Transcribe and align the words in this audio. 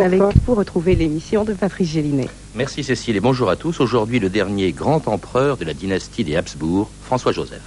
avec 0.00 0.20
vous 0.46 0.54
retrouver 0.54 0.94
l'émission 0.94 1.44
de 1.44 1.52
Patrice 1.52 1.90
Gélinet. 1.90 2.28
Merci 2.54 2.84
Cécile 2.84 3.16
et 3.16 3.20
bonjour 3.20 3.50
à 3.50 3.56
tous. 3.56 3.80
Aujourd'hui, 3.80 4.18
le 4.18 4.28
dernier 4.28 4.72
grand 4.72 5.06
empereur 5.08 5.56
de 5.56 5.64
la 5.64 5.74
dynastie 5.74 6.24
des 6.24 6.36
Habsbourg, 6.36 6.88
François 7.04 7.32
Joseph. 7.32 7.62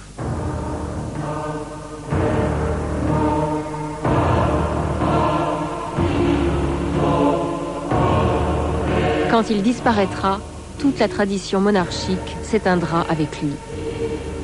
Quand 9.30 9.50
il 9.50 9.62
disparaîtra, 9.62 10.40
toute 10.78 10.98
la 10.98 11.08
tradition 11.08 11.60
monarchique 11.60 12.36
s'éteindra 12.42 13.02
avec 13.08 13.40
lui. 13.40 13.52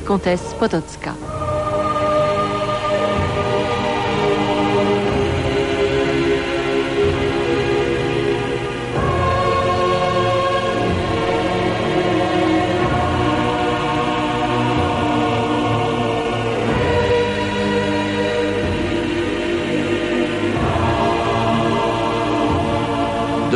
Comtesse 0.05 0.55
Potocka. 0.59 1.13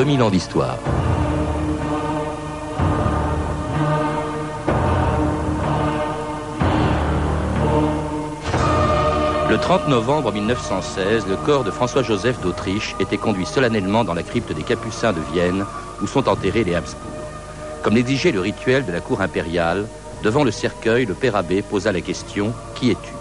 Mille 0.06 0.22
ans 0.22 0.30
d'histoire. 0.30 0.78
Le 9.50 9.58
30 9.58 9.88
novembre 9.88 10.34
1916, 10.34 11.28
le 11.28 11.36
corps 11.36 11.64
de 11.64 11.72
François-Joseph 11.72 12.42
d'Autriche 12.42 12.96
était 13.00 13.18
conduit 13.18 13.46
solennellement 13.46 14.04
dans 14.04 14.14
la 14.14 14.24
crypte 14.24 14.52
des 14.52 14.64
Capucins 14.64 15.14
de 15.14 15.22
Vienne, 15.32 15.66
où 16.02 16.08
sont 16.08 16.28
enterrés 16.28 16.64
les 16.64 16.76
Habsbourg. 16.76 17.12
Comme 17.84 17.96
l'exigeait 17.96 18.32
le 18.32 18.42
rituel 18.42 18.86
de 18.86 18.92
la 18.92 19.00
cour 19.00 19.22
impériale, 19.22 19.88
devant 20.24 20.44
le 20.44 20.52
cercueil, 20.52 21.06
le 21.06 21.14
père 21.14 21.36
abbé 21.36 21.62
posa 21.62 21.92
la 21.92 22.02
question 22.02 22.54
Qui 22.76 22.92
es-tu? 22.92 23.14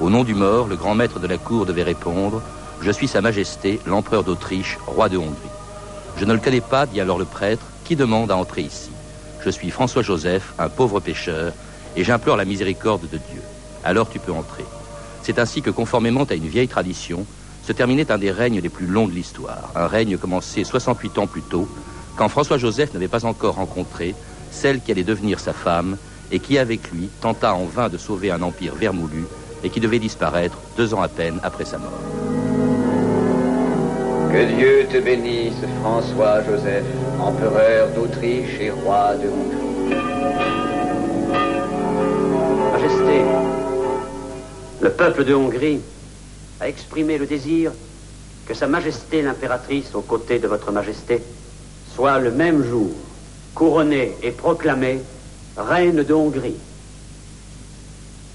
Au 0.00 0.10
nom 0.10 0.24
du 0.24 0.34
mort, 0.34 0.66
le 0.66 0.76
grand 0.76 0.94
maître 0.94 1.20
de 1.20 1.26
la 1.26 1.38
cour 1.38 1.66
devait 1.66 1.82
répondre 1.82 2.42
Je 2.80 2.90
suis 2.90 3.08
Sa 3.08 3.20
Majesté, 3.20 3.80
l'empereur 3.86 4.24
d'Autriche, 4.24 4.78
roi 4.86 5.08
de 5.08 5.16
Hongrie. 5.16 5.50
Je 6.18 6.24
ne 6.24 6.32
le 6.32 6.38
connais 6.38 6.62
pas, 6.62 6.86
dit 6.86 7.00
alors 7.00 7.18
le 7.18 7.24
prêtre, 7.24 7.66
qui 7.84 7.94
demande 7.94 8.30
à 8.30 8.36
entrer 8.36 8.62
ici. 8.62 8.90
Je 9.44 9.50
suis 9.50 9.70
François 9.70 10.02
Joseph, 10.02 10.54
un 10.58 10.68
pauvre 10.68 10.98
pécheur, 10.98 11.52
et 11.94 12.04
j'implore 12.04 12.36
la 12.36 12.44
miséricorde 12.44 13.02
de 13.02 13.18
Dieu. 13.18 13.42
Alors 13.84 14.08
tu 14.08 14.18
peux 14.18 14.32
entrer. 14.32 14.64
C'est 15.22 15.38
ainsi 15.38 15.60
que, 15.60 15.70
conformément 15.70 16.24
à 16.24 16.34
une 16.34 16.48
vieille 16.48 16.68
tradition, 16.68 17.26
se 17.62 17.72
terminait 17.72 18.10
un 18.10 18.18
des 18.18 18.30
règnes 18.30 18.60
les 18.60 18.68
plus 18.68 18.86
longs 18.86 19.08
de 19.08 19.12
l'histoire, 19.12 19.70
un 19.74 19.88
règne 19.88 20.16
commencé 20.16 20.64
68 20.64 21.18
ans 21.18 21.26
plus 21.26 21.42
tôt, 21.42 21.68
quand 22.16 22.28
François 22.28 22.58
Joseph 22.58 22.94
n'avait 22.94 23.08
pas 23.08 23.26
encore 23.26 23.56
rencontré 23.56 24.14
celle 24.50 24.80
qui 24.80 24.92
allait 24.92 25.04
devenir 25.04 25.38
sa 25.38 25.52
femme 25.52 25.96
et 26.30 26.38
qui, 26.38 26.58
avec 26.58 26.90
lui, 26.92 27.08
tenta 27.20 27.54
en 27.54 27.66
vain 27.66 27.88
de 27.88 27.98
sauver 27.98 28.30
un 28.30 28.42
empire 28.42 28.74
vermoulu 28.74 29.24
et 29.62 29.70
qui 29.70 29.80
devait 29.80 29.98
disparaître 29.98 30.56
deux 30.76 30.94
ans 30.94 31.02
à 31.02 31.08
peine 31.08 31.40
après 31.42 31.64
sa 31.64 31.78
mort. 31.78 32.35
Que 34.36 34.44
Dieu 34.44 34.86
te 34.92 34.98
bénisse, 34.98 35.64
François 35.80 36.42
Joseph, 36.42 36.84
empereur 37.18 37.88
d'Autriche 37.92 38.60
et 38.60 38.70
roi 38.70 39.14
de 39.14 39.28
Hongrie. 39.28 39.96
Majesté, 42.70 43.22
le 44.82 44.90
peuple 44.90 45.24
de 45.24 45.32
Hongrie 45.32 45.80
a 46.60 46.68
exprimé 46.68 47.16
le 47.16 47.24
désir 47.24 47.72
que 48.46 48.52
Sa 48.52 48.66
Majesté 48.66 49.22
l'impératrice, 49.22 49.94
aux 49.94 50.02
côtés 50.02 50.38
de 50.38 50.48
votre 50.48 50.70
Majesté, 50.70 51.22
soit 51.94 52.18
le 52.18 52.30
même 52.30 52.62
jour 52.62 52.90
couronnée 53.54 54.18
et 54.22 54.32
proclamée 54.32 55.00
reine 55.56 56.02
de 56.02 56.12
Hongrie. 56.12 56.60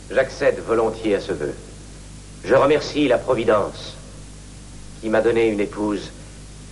J'accède 0.09 0.63
volontiers 0.67 1.13
à 1.13 1.21
ce 1.21 1.33
vœu. 1.33 1.53
Je 2.43 2.55
remercie 2.55 3.07
la 3.07 3.19
Providence 3.19 3.97
qui 5.01 5.09
m'a 5.09 5.21
donné 5.21 5.47
une 5.47 5.59
épouse 5.59 6.11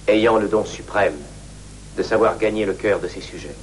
ayant 0.08 0.38
le 0.38 0.48
don 0.48 0.64
suprême 0.64 1.18
de 1.98 2.04
savoir 2.04 2.38
gagner 2.38 2.66
le 2.66 2.74
cœur 2.74 3.00
de 3.00 3.08
ses 3.08 3.22
sujets. 3.22 3.56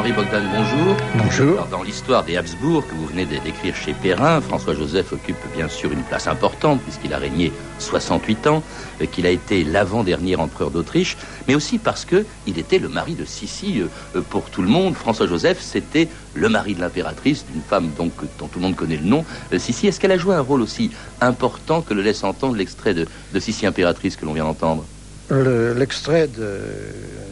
Henri 0.00 0.12
Bogdan, 0.12 0.42
bonjour. 0.50 0.96
Bonjour. 1.14 1.66
dans 1.70 1.82
l'histoire 1.82 2.24
des 2.24 2.38
Habsbourg 2.38 2.86
que 2.86 2.94
vous 2.94 3.04
venez 3.04 3.26
d'écrire 3.26 3.76
chez 3.76 3.92
Perrin, 3.92 4.40
François-Joseph 4.40 5.12
occupe 5.12 5.36
bien 5.54 5.68
sûr 5.68 5.92
une 5.92 6.02
place 6.04 6.26
importante 6.26 6.80
puisqu'il 6.80 7.12
a 7.12 7.18
régné 7.18 7.52
68 7.80 8.46
ans, 8.46 8.62
euh, 9.02 9.04
qu'il 9.04 9.26
a 9.26 9.28
été 9.28 9.62
l'avant-dernier 9.62 10.36
empereur 10.36 10.70
d'Autriche, 10.70 11.18
mais 11.46 11.54
aussi 11.54 11.76
parce 11.76 12.06
que 12.06 12.24
il 12.46 12.58
était 12.58 12.78
le 12.78 12.88
mari 12.88 13.12
de 13.12 13.26
Sissi 13.26 13.82
euh, 13.82 13.88
euh, 14.16 14.22
pour 14.22 14.44
tout 14.44 14.62
le 14.62 14.68
monde. 14.68 14.94
François-Joseph, 14.94 15.60
c'était 15.60 16.08
le 16.32 16.48
mari 16.48 16.74
de 16.74 16.80
l'impératrice, 16.80 17.44
d'une 17.52 17.60
femme 17.60 17.90
donc 17.98 18.12
dont 18.38 18.46
tout 18.46 18.58
le 18.58 18.64
monde 18.64 18.76
connaît 18.76 18.96
le 18.96 19.06
nom, 19.06 19.22
Sissi. 19.54 19.86
Est-ce 19.86 20.00
qu'elle 20.00 20.12
a 20.12 20.18
joué 20.18 20.34
un 20.34 20.40
rôle 20.40 20.62
aussi 20.62 20.90
important 21.20 21.82
que 21.82 21.92
le 21.92 22.00
laisse 22.00 22.24
entendre 22.24 22.56
l'extrait 22.56 22.94
de, 22.94 23.06
de 23.34 23.38
Sissi 23.38 23.66
impératrice 23.66 24.16
que 24.16 24.24
l'on 24.24 24.32
vient 24.32 24.44
d'entendre? 24.44 24.86
L'extrait 25.30 26.28
de 26.28 26.58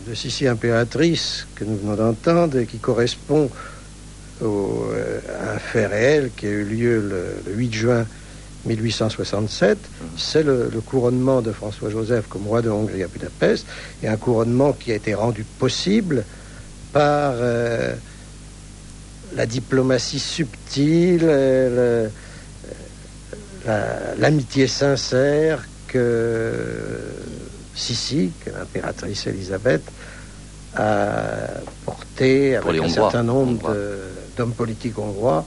de 0.09 0.15
Sissi 0.15 0.47
impératrice 0.47 1.47
que 1.55 1.65
nous 1.65 1.77
venons 1.77 1.95
d'entendre 1.95 2.59
et 2.59 2.67
qui 2.67 2.79
correspond 2.79 3.51
euh, 4.43 5.21
à 5.41 5.55
un 5.55 5.59
fait 5.59 5.87
réel 5.87 6.31
qui 6.35 6.47
a 6.47 6.51
eu 6.51 6.65
lieu 6.65 7.01
le, 7.47 7.53
8 7.53 7.75
juin 7.75 8.07
1867, 8.65 9.79
c'est 10.17 10.43
le, 10.43 10.71
couronnement 10.85 11.43
de 11.43 11.53
François-Joseph 11.53 12.27
comme 12.29 12.47
roi 12.47 12.63
de 12.63 12.71
Hongrie 12.71 13.03
à 13.03 13.09
Budapest, 13.09 13.67
et 14.03 14.09
un 14.09 14.17
couronnement 14.17 14.73
qui 14.73 14.93
a 14.93 14.95
été 14.95 15.15
rendu 15.15 15.45
possible 15.59 16.25
par 16.93 17.33
euh, 17.37 17.95
la 19.35 19.47
diplomatie 19.47 20.19
subtile, 20.19 21.31
l'amitié 24.19 24.67
sincère 24.67 25.69
que 25.89 26.49
Sissi, 27.79 28.33
que 28.45 28.51
l'impératrice 28.51 29.27
Elisabeth, 29.27 29.91
a 30.77 31.61
porté 31.85 32.57
avec 32.57 32.83
un 32.83 32.89
certain 32.89 33.23
nombre 33.23 33.75
d'hommes 34.37 34.55
politiques 34.55 34.99
hongrois, 34.99 35.47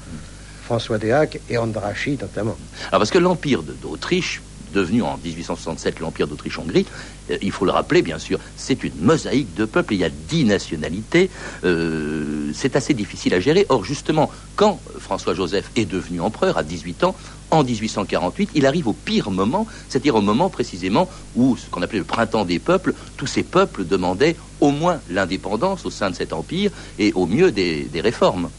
François 0.64 0.98
Dehac 0.98 1.40
et 1.50 1.58
Andrachi 1.58 2.18
notamment. 2.20 2.56
Alors 2.90 3.00
parce 3.00 3.12
que 3.12 3.18
l'empire 3.18 3.64
d'Autriche, 3.64 4.42
devenu 4.72 5.02
en 5.02 5.18
1867 5.24 6.00
l'empire 6.00 6.28
d'Autriche-Hongrie, 6.28 6.86
euh, 7.30 7.38
il 7.42 7.52
faut 7.52 7.66
le 7.66 7.72
rappeler 7.72 8.02
bien 8.02 8.20
sûr, 8.20 8.40
c'est 8.56 8.84
une 8.84 8.94
mosaïque 9.02 9.54
de 9.56 9.66
peuples, 9.66 9.94
il 9.94 10.00
y 10.00 10.04
a 10.04 10.10
dix 10.10 10.46
nationalités, 10.46 11.30
euh, 11.64 12.52
c'est 12.54 12.76
assez 12.76 12.94
difficile 12.94 13.34
à 13.34 13.40
gérer. 13.40 13.66
Or 13.70 13.84
justement, 13.84 14.32
quand 14.56 14.80
François-Joseph 15.00 15.72
est 15.76 15.86
devenu 15.86 16.22
empereur 16.22 16.58
à 16.58 16.64
18 16.64 17.04
ans, 17.04 17.16
en 17.52 17.64
1848, 17.64 18.52
il 18.56 18.66
arrive 18.66 18.88
au 18.88 18.94
pire 18.94 19.30
moment, 19.30 19.68
c'est-à-dire 19.90 20.16
au 20.16 20.22
moment 20.22 20.50
précisément 20.50 21.10
où 21.36 21.58
ce 21.58 21.70
qu'on 21.70 21.82
appelait 21.82 22.00
le 22.00 22.06
printemps 22.06 22.46
des 22.46 22.60
peuples, 22.60 22.94
tous 23.18 23.28
ces 23.28 23.44
peuples 23.44 23.86
demandaient 23.86 24.38
au 24.62 24.72
moins 24.72 25.02
l'indépendance 25.10 25.86
au 25.86 25.90
sein 25.90 26.10
de 26.10 26.16
cet 26.16 26.34
empire 26.34 26.72
et 26.98 27.12
au 27.14 27.26
mieux 27.26 27.52
des, 27.52 27.90
réformes. 27.96 28.50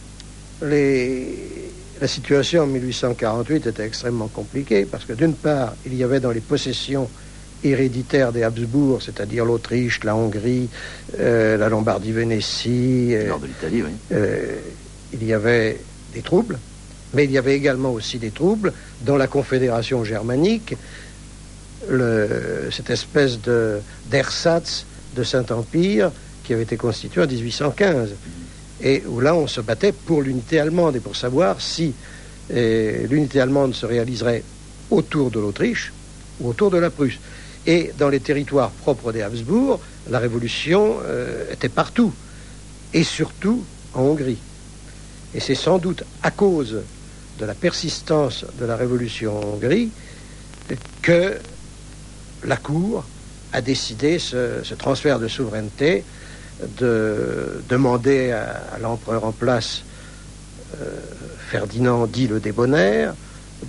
La 2.03 2.09
situation 2.09 2.65
en 2.65 2.67
1848 2.67 3.69
était 3.69 3.85
extrêmement 3.85 4.27
compliquée 4.27 4.87
parce 4.87 5.05
que 5.05 5.13
d'une 5.13 5.35
part, 5.35 5.77
il 5.87 5.95
y 5.95 6.03
avait 6.03 6.19
dans 6.19 6.33
les 6.33 6.41
possessions 6.41 7.09
héréditaires 7.63 8.33
des 8.33 8.43
Habsbourg, 8.43 9.01
c'est-à-dire 9.01 9.45
l'Autriche, 9.45 10.03
la 10.03 10.17
Hongrie, 10.17 10.69
euh, 11.21 11.57
la 11.57 11.69
Lombardie-Vénétie, 11.69 13.15
euh, 13.15 13.29
nord 13.29 13.39
de 13.39 13.47
l'Italie, 13.47 13.85
oui. 13.85 13.91
Euh, 14.11 14.57
il 15.13 15.23
y 15.23 15.33
avait 15.33 15.79
des 16.13 16.23
troubles 16.23 16.59
mais 17.15 17.23
il 17.25 17.31
y 17.31 17.39
avait 17.39 17.55
également 17.55 17.93
aussi 17.93 18.19
des 18.19 18.33
troubles 18.33 18.73
dans 19.03 19.17
la 19.17 19.29
Confédération 19.29 20.03
germanique, 20.03 20.75
cette 21.89 22.91
espèce 22.91 23.41
de 23.41 23.79
d'ersatz 24.11 24.87
de 25.15 25.23
Saint-Empire 25.23 26.11
qui 26.43 26.53
avait 26.53 26.63
été 26.63 26.77
constitué 26.77 27.23
en 27.23 27.27
1815, 27.27 28.11
et 28.83 29.03
là 29.21 29.35
on 29.35 29.47
se 29.47 29.61
battait 29.61 29.93
pour 29.93 30.23
l'unité 30.23 30.59
allemande 30.59 30.97
et 30.97 31.01
pour 31.01 31.17
savoir 31.17 31.61
si 31.61 31.95
l'unité 32.51 33.41
allemande 33.41 33.75
se 33.75 33.87
réaliserait 33.87 34.43
autour 34.91 35.31
de 35.31 35.41
l'Autriche 35.41 35.93
ou 36.41 36.51
autour 36.51 36.71
de 36.71 36.79
la 36.79 36.91
Prusse. 36.91 37.19
Et 37.67 37.93
dans 37.99 38.09
les 38.09 38.21
territoires 38.21 38.71
propres 38.71 39.13
des 39.13 39.23
Habsbourg, 39.23 39.81
la 40.11 40.19
révolution 40.19 40.97
euh, 41.05 41.53
était 41.53 41.69
partout, 41.69 42.13
et 42.93 43.05
surtout 43.05 43.63
en 43.95 44.03
Hongrie. 44.03 44.39
Et 45.35 45.41
c'est 45.41 45.55
sans 45.55 45.79
doute 45.79 46.05
à 46.23 46.31
cause 46.31 46.83
de 47.39 47.45
la 47.45 47.55
persistance 47.55 48.45
de 48.59 48.65
la 48.65 48.77
révolution 48.77 49.39
en 49.39 49.55
Hongrie 49.55 49.91
que 51.01 51.39
la 52.45 52.57
Cour 52.57 53.05
a 53.53 53.61
décidé 53.61 54.19
ce, 54.19 54.75
transfert 54.75 55.19
de 55.19 55.29
souveraineté 55.29 56.05
de 56.79 57.63
demander 57.69 58.33
à, 58.33 58.79
l'empereur 58.81 59.25
en 59.25 59.33
place, 59.33 59.83
euh, 60.81 60.85
Ferdinand 61.51 62.07
dit 62.07 62.29
le 62.29 62.41
débonnaire, 62.41 63.15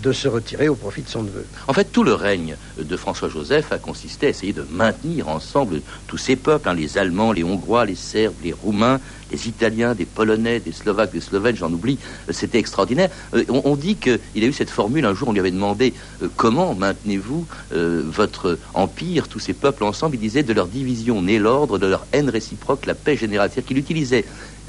de 0.01 0.11
se 0.11 0.27
retirer 0.27 0.69
au 0.69 0.75
profit 0.75 1.01
de 1.01 1.09
son 1.09 1.23
neveu. 1.23 1.45
En 1.67 1.73
fait, 1.73 1.85
tout 1.91 2.03
le 2.03 2.13
règne 2.13 2.55
de 2.77 2.97
François-Joseph 2.97 3.71
a 3.71 3.77
consisté 3.77 4.27
à 4.27 4.29
essayer 4.29 4.53
de 4.53 4.65
maintenir 4.71 5.29
ensemble 5.29 5.81
tous 6.07 6.17
ces 6.17 6.35
peuples, 6.35 6.69
hein, 6.69 6.73
les 6.73 6.97
Allemands, 6.97 7.31
les 7.31 7.43
Hongrois, 7.43 7.85
les 7.85 7.95
Serbes, 7.95 8.33
les 8.43 8.53
Roumains, 8.53 8.99
les 9.31 9.47
Italiens, 9.47 9.95
des 9.95 10.05
Polonais, 10.05 10.59
des 10.59 10.71
Slovaques, 10.71 11.11
des 11.11 11.21
Slovènes, 11.21 11.55
j'en 11.55 11.71
oublie. 11.71 11.97
Euh, 12.29 12.33
c'était 12.33 12.59
extraordinaire. 12.59 13.09
Euh, 13.33 13.43
on, 13.49 13.75
dit 13.75 13.95
qu'il 13.95 14.43
a 14.43 14.45
eu 14.45 14.53
cette 14.53 14.69
formule 14.69 15.05
un 15.05 15.13
jour, 15.13 15.29
on 15.29 15.33
lui 15.33 15.39
avait 15.39 15.51
demandé 15.51 15.93
euh, 16.21 16.27
comment 16.35 16.73
maintenez-vous 16.75 17.45
votre 17.71 18.57
empire, 18.73 19.27
tous 19.27 19.39
ces 19.39 19.53
peuples 19.53 19.83
ensemble? 19.83 20.15
Il 20.15 20.19
disait 20.19 20.43
de 20.43 20.53
leur 20.53 20.67
division 20.67 21.21
naît 21.21 21.39
l'ordre, 21.39 21.79
de 21.79 21.87
leur 21.87 22.05
haine 22.13 22.29
réciproque, 22.29 22.85
la 22.85 22.93
paix 22.93 23.17
générale. 23.17 23.49
C'est-à-dire 23.51 23.67
qu'il 23.67 23.77
utilisait 23.77 24.25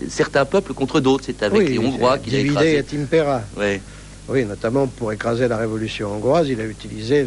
certains 0.08 0.44
peuples 0.44 0.72
contre 0.72 1.00
d'autres. 1.00 1.24
C'est 1.26 1.42
avec 1.42 1.68
les 1.68 1.78
Hongrois 1.78 2.18
qu'il 2.18 2.34
a 2.34 2.38
écrasé. 2.38 2.84
et 2.92 2.98
impera. 2.98 3.42
Oui. 3.56 3.80
Oui, 4.28 4.44
notamment 4.44 4.86
pour 4.86 5.12
écraser 5.12 5.48
la 5.48 5.58
révolution 5.58 6.12
hongroise, 6.12 6.48
il 6.48 6.60
a 6.60 6.64
utilisé 6.64 7.26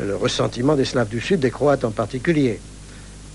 le 0.00 0.16
ressentiment 0.16 0.76
des 0.76 0.84
Slaves 0.84 1.08
du 1.08 1.20
Sud, 1.20 1.40
des 1.40 1.50
Croates 1.50 1.84
en 1.84 1.90
particulier. 1.90 2.60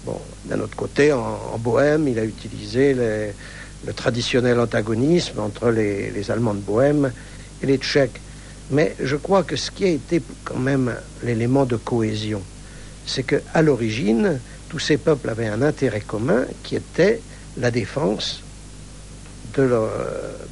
Bon, 0.06 0.18
d'un 0.46 0.60
autre 0.62 0.76
côté, 0.76 1.12
en, 1.12 1.58
Bohème, 1.60 2.08
il 2.08 2.18
a 2.18 2.24
utilisé 2.24 2.94
le 2.94 3.94
traditionnel 3.94 4.60
antagonisme 4.60 5.40
entre 5.40 5.70
les, 5.70 6.32
Allemands 6.32 6.54
de 6.54 6.60
Bohème 6.60 7.12
et 7.62 7.66
les 7.66 7.78
Tchèques. 7.78 8.22
Mais 8.72 8.96
je 9.04 9.18
crois 9.18 9.44
que 9.44 9.58
ce 9.58 9.70
qui 9.70 9.84
a 9.84 9.90
été 9.90 10.22
quand 10.46 10.60
même 10.60 10.96
l'élément 11.24 11.66
de 11.66 11.76
cohésion, 11.76 12.42
c'est 13.06 13.24
qu'à 13.24 13.62
l'origine, 13.62 14.40
tous 14.70 14.80
ces 14.80 14.96
peuples 14.96 15.30
avaient 15.30 15.48
un 15.48 15.62
intérêt 15.62 16.00
commun 16.00 16.46
qui 16.64 16.78
était 16.78 17.20
la 17.58 17.70
défense 17.70 18.42
de 19.56 19.64
leur, 19.64 19.90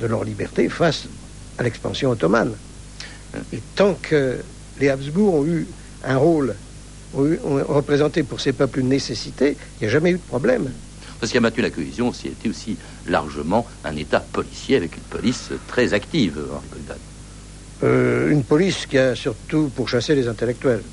de 0.01 0.05
leur 0.05 0.25
liberté 0.25 0.67
face 0.67 1.07
à 1.59 1.63
l'expansion 1.63 2.09
ottomane. 2.09 2.53
Et 3.53 3.59
tant 3.75 3.93
que 4.01 4.39
les 4.79 4.89
Habsbourg 4.89 5.35
ont 5.35 5.45
eu 5.45 5.67
un 6.03 6.17
rôle, 6.17 6.55
ont, 7.13 7.27
représenté 7.67 8.23
pour 8.23 8.39
ces 8.39 8.53
peuples 8.53 8.79
une 8.79 8.89
nécessité, 8.89 9.57
il 9.79 9.83
n'y 9.83 9.87
a 9.87 9.91
jamais 9.91 10.11
eu 10.11 10.17
de 10.17 10.27
problème. 10.27 10.71
Parce 11.19 11.31
qu'il 11.31 11.37
a 11.39 11.41
maintenu 11.41 11.61
la 11.61 11.69
cohésion, 11.69 12.13
c'était 12.13 12.47
aussi 12.47 12.77
largement 13.07 13.67
un 13.83 13.95
État 13.97 14.21
policier 14.21 14.77
avec 14.77 14.95
une 14.95 15.03
police 15.03 15.49
très 15.67 15.93
active, 15.93 16.39
Henri 16.49 16.65
Bogdan. 16.71 16.97
Euh, 17.83 18.31
une 18.31 18.43
police 18.43 18.85
qui 18.85 18.97
a 18.97 19.15
surtout 19.15 19.69
pour 19.75 19.89
chasser 19.89 20.15
les 20.15 20.27
intellectuels. 20.27 20.83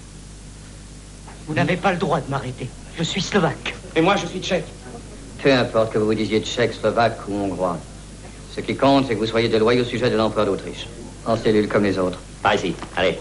Vous 1.47 1.55
n'avez 1.55 1.77
pas 1.77 1.93
le 1.93 1.99
droit 1.99 2.21
de 2.21 2.29
m'arrêter. 2.29 2.69
Je 2.99 3.05
suis 3.05 3.23
slovaque. 3.23 3.75
Et 3.95 4.01
moi, 4.01 4.17
je 4.17 4.27
suis 4.27 4.41
tchèque. 4.41 4.67
Peu 5.43 5.53
importe 5.53 5.93
que 5.93 5.99
vous 5.99 6.07
vous 6.07 6.15
disiez 6.15 6.41
tchèque, 6.41 6.75
slovaque 6.75 7.19
ou 7.29 7.35
hongrois. 7.35 7.79
Ce 8.57 8.63
qui 8.63 8.75
compte, 8.75 9.07
c'est 9.07 9.15
que 9.15 9.21
vous 9.21 9.27
soyez 9.27 9.51
de 9.51 9.59
loyaux 9.59 9.85
sujets 9.85 10.09
de 10.09 10.17
l'empereur 10.17 10.47
d'Autriche. 10.47 10.87
En 11.27 11.37
cellule 11.37 11.69
comme 11.69 11.85
les 11.85 11.99
autres. 11.99 12.19
Par 12.43 12.55
ici. 12.55 12.75
Allez. 12.97 13.19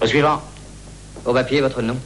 Au 0.00 0.06
suivant. 0.06 0.40
Au 1.24 1.32
papier, 1.32 1.60
votre 1.60 1.82
nom? 1.82 1.96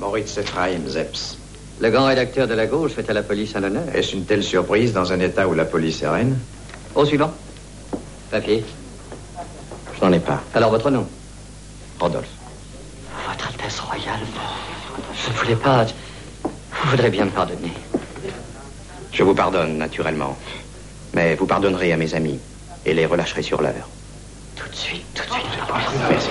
Moritz 0.00 0.36
Ephraim 0.36 0.88
Zeps. 0.88 1.38
Le 1.80 1.90
grand 1.90 2.06
rédacteur 2.06 2.48
de 2.48 2.54
la 2.54 2.66
gauche 2.66 2.92
fait 2.92 3.08
à 3.08 3.12
la 3.12 3.22
police 3.22 3.54
un 3.54 3.62
honneur. 3.62 3.84
Est-ce 3.94 4.14
une 4.16 4.24
telle 4.24 4.42
surprise 4.42 4.92
dans 4.92 5.12
un 5.12 5.20
état 5.20 5.46
où 5.46 5.54
la 5.54 5.64
police 5.64 6.02
est 6.02 6.08
reine? 6.08 6.36
Au 6.96 7.04
suivant. 7.04 7.32
Papier. 8.32 8.64
Je 9.94 10.04
n'en 10.04 10.12
ai 10.12 10.18
pas. 10.18 10.42
Alors 10.54 10.70
votre 10.70 10.90
nom? 10.90 11.06
Rodolphe. 12.00 12.26
Votre 13.28 13.46
Altesse 13.46 13.78
Royale, 13.78 14.26
je 15.14 15.30
ne 15.30 15.36
voulais 15.36 15.56
pas. 15.56 15.86
Vous 16.42 16.90
voudrez 16.90 17.10
bien 17.10 17.26
me 17.26 17.30
pardonner. 17.30 17.72
Je 19.12 19.22
vous 19.22 19.34
pardonne, 19.34 19.78
naturellement. 19.78 20.36
Mais 21.14 21.34
vous 21.34 21.46
pardonnerez 21.46 21.92
à 21.92 21.96
mes 21.96 22.14
amis 22.14 22.38
et 22.86 22.94
les 22.94 23.06
relâcherez 23.06 23.42
sur 23.42 23.62
l'heure. 23.62 23.88
Tout 24.56 24.68
de 24.68 24.74
suite, 24.74 25.04
tout 25.14 25.22
de 25.22 25.40
suite. 25.40 25.44
Merci. 26.10 26.30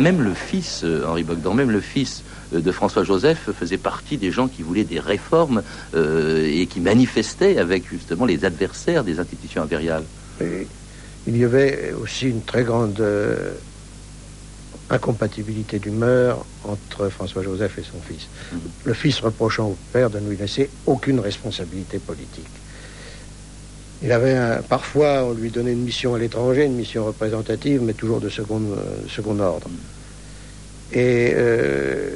Même 0.00 0.22
le 0.22 0.34
fils, 0.34 0.82
euh, 0.84 1.04
Henri 1.06 1.22
Bogdan, 1.22 1.54
même 1.54 1.70
le 1.70 1.80
fils 1.80 2.22
euh, 2.54 2.60
de 2.60 2.72
François-Joseph 2.72 3.50
faisait 3.58 3.78
partie 3.78 4.16
des 4.16 4.30
gens 4.30 4.48
qui 4.48 4.62
voulaient 4.62 4.84
des 4.84 5.00
réformes 5.00 5.62
euh, 5.94 6.46
et 6.46 6.66
qui 6.66 6.80
manifestaient 6.80 7.58
avec 7.58 7.88
justement 7.88 8.24
les 8.24 8.44
adversaires 8.44 9.04
des 9.04 9.18
institutions 9.18 9.62
impériales. 9.62 10.04
il 10.40 11.36
y 11.36 11.44
avait 11.44 11.92
aussi 12.00 12.28
une 12.28 12.42
très 12.42 12.64
grande 12.64 13.02
incompatibilité 14.90 15.78
d'humeur 15.78 16.44
entre 16.64 17.08
François-Joseph 17.08 17.78
et 17.78 17.82
son 17.82 18.00
fils. 18.06 18.26
Mm-hmm. 18.26 18.58
Le 18.84 18.94
fils 18.94 19.20
reprochant 19.20 19.68
au 19.68 19.76
père 19.92 20.10
de 20.10 20.18
ne 20.18 20.28
lui 20.28 20.36
laisser 20.36 20.68
aucune 20.86 21.20
responsabilité 21.20 21.98
politique. 21.98 22.46
Il 24.02 24.12
avait 24.12 24.36
parfois, 24.68 25.24
on 25.24 25.32
lui 25.32 25.50
donnait 25.50 25.72
une 25.72 25.84
mission 25.84 26.14
à 26.14 26.18
l'étranger, 26.18 26.64
une 26.64 26.74
mission 26.74 27.04
représentative, 27.04 27.80
mais 27.82 27.94
toujours 27.94 28.20
de 28.20 28.28
second, 28.28 28.60
euh, 28.60 29.08
second 29.08 29.38
ordre. 29.40 29.68
Et, 30.92 31.32
euh, 31.34 32.10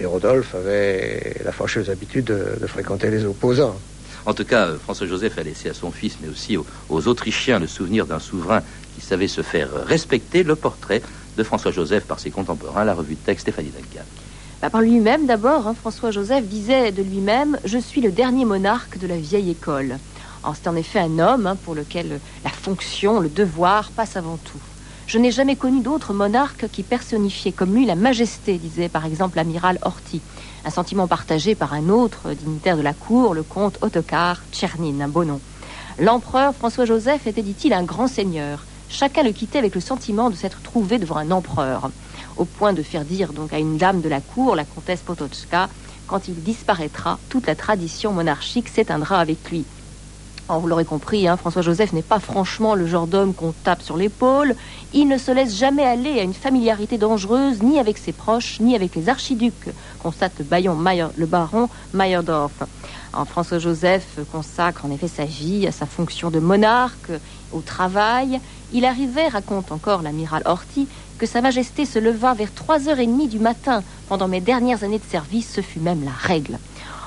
et, 0.00 0.06
Rodolphe 0.06 0.54
avait 0.54 1.36
la 1.44 1.52
fâcheuse 1.52 1.90
habitude 1.90 2.24
de, 2.24 2.66
fréquenter 2.66 3.10
les 3.10 3.24
opposants. 3.24 3.76
En 4.24 4.34
tout 4.34 4.44
cas, 4.44 4.70
François-Joseph 4.82 5.36
a 5.38 5.42
laissé 5.42 5.68
à 5.68 5.74
son 5.74 5.90
fils, 5.90 6.16
mais 6.22 6.28
aussi 6.28 6.56
aux, 6.56 7.08
Autrichiens, 7.08 7.58
le 7.58 7.66
souvenir 7.66 8.06
d'un 8.06 8.20
souverain 8.20 8.62
qui 8.94 9.04
savait 9.04 9.28
se 9.28 9.42
faire 9.42 9.68
respecter, 9.84 10.44
le 10.44 10.56
portrait 10.56 11.02
de 11.36 11.42
François-Joseph 11.42 12.04
par 12.04 12.20
ses 12.20 12.30
contemporains, 12.30 12.84
la 12.84 12.94
revue 12.94 13.14
de 13.14 13.20
texte 13.20 13.42
Stéphanie 13.42 13.70
Duncan. 13.70 14.04
Bah, 14.60 14.70
par 14.70 14.80
lui-même 14.80 15.26
d'abord, 15.26 15.66
hein, 15.66 15.74
François-Joseph 15.74 16.44
disait 16.44 16.92
de 16.92 17.02
lui-même 17.02 17.58
«Je 17.64 17.78
suis 17.78 18.00
le 18.00 18.12
dernier 18.12 18.44
monarque 18.44 18.98
de 18.98 19.08
la 19.08 19.16
vieille 19.16 19.50
école». 19.50 19.98
C'est 20.54 20.68
en 20.68 20.76
effet 20.76 20.98
un 20.98 21.18
homme 21.18 21.46
hein, 21.46 21.56
pour 21.56 21.74
lequel 21.74 22.20
la 22.44 22.50
fonction, 22.50 23.20
le 23.20 23.28
devoir 23.28 23.90
passe 23.90 24.16
avant 24.16 24.38
tout. 24.44 24.58
Je 25.06 25.18
n'ai 25.18 25.30
jamais 25.30 25.56
connu 25.56 25.80
d'autre 25.80 26.12
monarque 26.12 26.68
qui 26.70 26.82
personnifiait 26.82 27.52
comme 27.52 27.74
lui 27.74 27.86
la 27.86 27.96
majesté, 27.96 28.58
disait 28.58 28.88
par 28.88 29.04
exemple 29.04 29.36
l'amiral 29.36 29.78
Horthy. 29.82 30.20
Un 30.64 30.70
sentiment 30.70 31.06
partagé 31.06 31.54
par 31.54 31.74
un 31.74 31.88
autre 31.88 32.30
dignitaire 32.30 32.76
de 32.76 32.82
la 32.82 32.94
cour, 32.94 33.34
le 33.34 33.42
comte 33.42 33.78
Ottokar 33.82 34.40
Tchernin, 34.52 35.00
un 35.00 35.08
beau 35.08 35.24
nom. 35.24 35.40
L'empereur 35.98 36.54
François-Joseph 36.54 37.26
était, 37.26 37.42
dit-il, 37.42 37.72
un 37.72 37.82
grand 37.82 38.06
seigneur. 38.06 38.64
Chacun 38.88 39.22
le 39.22 39.32
quittait 39.32 39.58
avec 39.58 39.74
le 39.74 39.80
sentiment 39.80 40.30
de 40.30 40.36
s'être 40.36 40.62
trouvé 40.62 40.98
devant 40.98 41.16
un 41.16 41.30
empereur, 41.30 41.90
au 42.36 42.44
point 42.44 42.72
de 42.72 42.82
faire 42.82 43.04
dire 43.04 43.32
donc 43.32 43.52
à 43.52 43.58
une 43.58 43.76
dame 43.76 44.00
de 44.00 44.08
la 44.08 44.20
cour, 44.20 44.54
la 44.54 44.64
comtesse 44.64 45.00
Potocka, 45.00 45.68
quand 46.06 46.28
il 46.28 46.42
disparaîtra, 46.42 47.18
toute 47.28 47.46
la 47.46 47.54
tradition 47.54 48.12
monarchique 48.12 48.68
s'éteindra 48.68 49.18
avec 49.18 49.50
lui 49.50 49.64
vous 50.48 50.66
l'aurez 50.66 50.84
compris, 50.84 51.28
hein, 51.28 51.36
François-Joseph 51.36 51.92
n'est 51.92 52.02
pas 52.02 52.18
franchement 52.18 52.74
le 52.74 52.86
genre 52.86 53.06
d'homme 53.06 53.34
qu'on 53.34 53.52
tape 53.52 53.82
sur 53.82 53.96
l'épaule. 53.96 54.54
Il 54.92 55.08
ne 55.08 55.18
se 55.18 55.30
laisse 55.30 55.56
jamais 55.56 55.84
aller 55.84 56.20
à 56.20 56.22
une 56.22 56.34
familiarité 56.34 56.98
dangereuse, 56.98 57.62
ni 57.62 57.78
avec 57.78 57.98
ses 57.98 58.12
proches, 58.12 58.60
ni 58.60 58.74
avec 58.74 58.94
les 58.94 59.08
archiducs, 59.08 59.70
constate 60.02 60.32
le, 60.38 60.46
le 61.16 61.26
baron 61.26 61.68
Meyerdorf. 61.94 62.52
François-Joseph 63.26 64.20
consacre 64.30 64.84
en 64.86 64.90
effet 64.90 65.08
sa 65.08 65.24
vie 65.24 65.66
à 65.66 65.72
sa 65.72 65.86
fonction 65.86 66.30
de 66.30 66.38
monarque, 66.38 67.12
au 67.52 67.60
travail. 67.60 68.40
Il 68.72 68.84
arrivait, 68.84 69.28
raconte 69.28 69.70
encore 69.70 70.02
l'amiral 70.02 70.42
Horthy, 70.46 70.88
que 71.18 71.26
Sa 71.26 71.40
Majesté 71.40 71.84
se 71.84 71.98
leva 71.98 72.34
vers 72.34 72.48
3h30 72.48 73.28
du 73.28 73.38
matin. 73.38 73.82
Pendant 74.08 74.28
mes 74.28 74.40
dernières 74.40 74.82
années 74.82 74.98
de 74.98 75.10
service, 75.10 75.52
ce 75.54 75.60
fut 75.60 75.80
même 75.80 76.04
la 76.04 76.10
règle. 76.10 76.58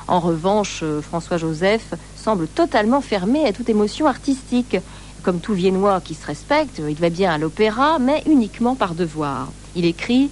En 0.07 0.19
revanche, 0.19 0.81
euh, 0.83 1.01
François-Joseph 1.01 1.95
semble 2.25 2.47
totalement 2.47 3.01
fermé 3.01 3.45
à 3.45 3.53
toute 3.53 3.69
émotion 3.69 4.07
artistique. 4.07 4.77
Comme 5.21 5.39
tout 5.39 5.53
Viennois 5.53 6.01
qui 6.01 6.15
se 6.15 6.25
respecte, 6.25 6.81
il 6.89 6.95
va 6.95 7.11
bien 7.11 7.31
à 7.31 7.37
l'opéra, 7.37 7.99
mais 7.99 8.23
uniquement 8.25 8.73
par 8.73 8.95
devoir. 8.95 9.51
Il 9.75 9.85
écrit 9.85 10.31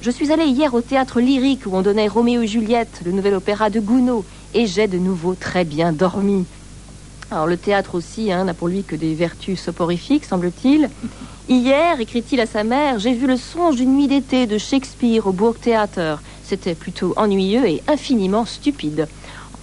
Je 0.00 0.10
suis 0.10 0.32
allé 0.32 0.44
hier 0.46 0.72
au 0.72 0.80
théâtre 0.80 1.20
lyrique 1.20 1.66
où 1.66 1.76
on 1.76 1.82
donnait 1.82 2.08
Roméo 2.08 2.40
et 2.40 2.46
Juliette, 2.46 3.02
le 3.04 3.12
nouvel 3.12 3.34
opéra 3.34 3.68
de 3.68 3.80
Gounod, 3.80 4.24
et 4.54 4.66
j'ai 4.66 4.88
de 4.88 4.96
nouveau 4.96 5.34
très 5.34 5.66
bien 5.66 5.92
dormi. 5.92 6.46
Alors 7.30 7.46
le 7.46 7.58
théâtre 7.58 7.96
aussi 7.96 8.32
hein, 8.32 8.44
n'a 8.44 8.54
pour 8.54 8.68
lui 8.68 8.82
que 8.82 8.96
des 8.96 9.14
vertus 9.14 9.60
soporifiques, 9.60 10.24
semble-t-il. 10.24 10.88
Hier, 11.50 12.00
écrit-il 12.00 12.40
à 12.40 12.46
sa 12.46 12.64
mère, 12.64 12.98
j'ai 12.98 13.12
vu 13.12 13.26
le 13.26 13.36
songe 13.36 13.76
d'une 13.76 13.94
nuit 13.94 14.08
d'été 14.08 14.46
de 14.46 14.56
Shakespeare 14.56 15.26
au 15.26 15.32
Burgtheater. 15.32 16.16
C'était 16.44 16.74
plutôt 16.74 17.12
ennuyeux 17.18 17.66
et 17.66 17.82
infiniment 17.88 18.46
stupide. 18.46 19.06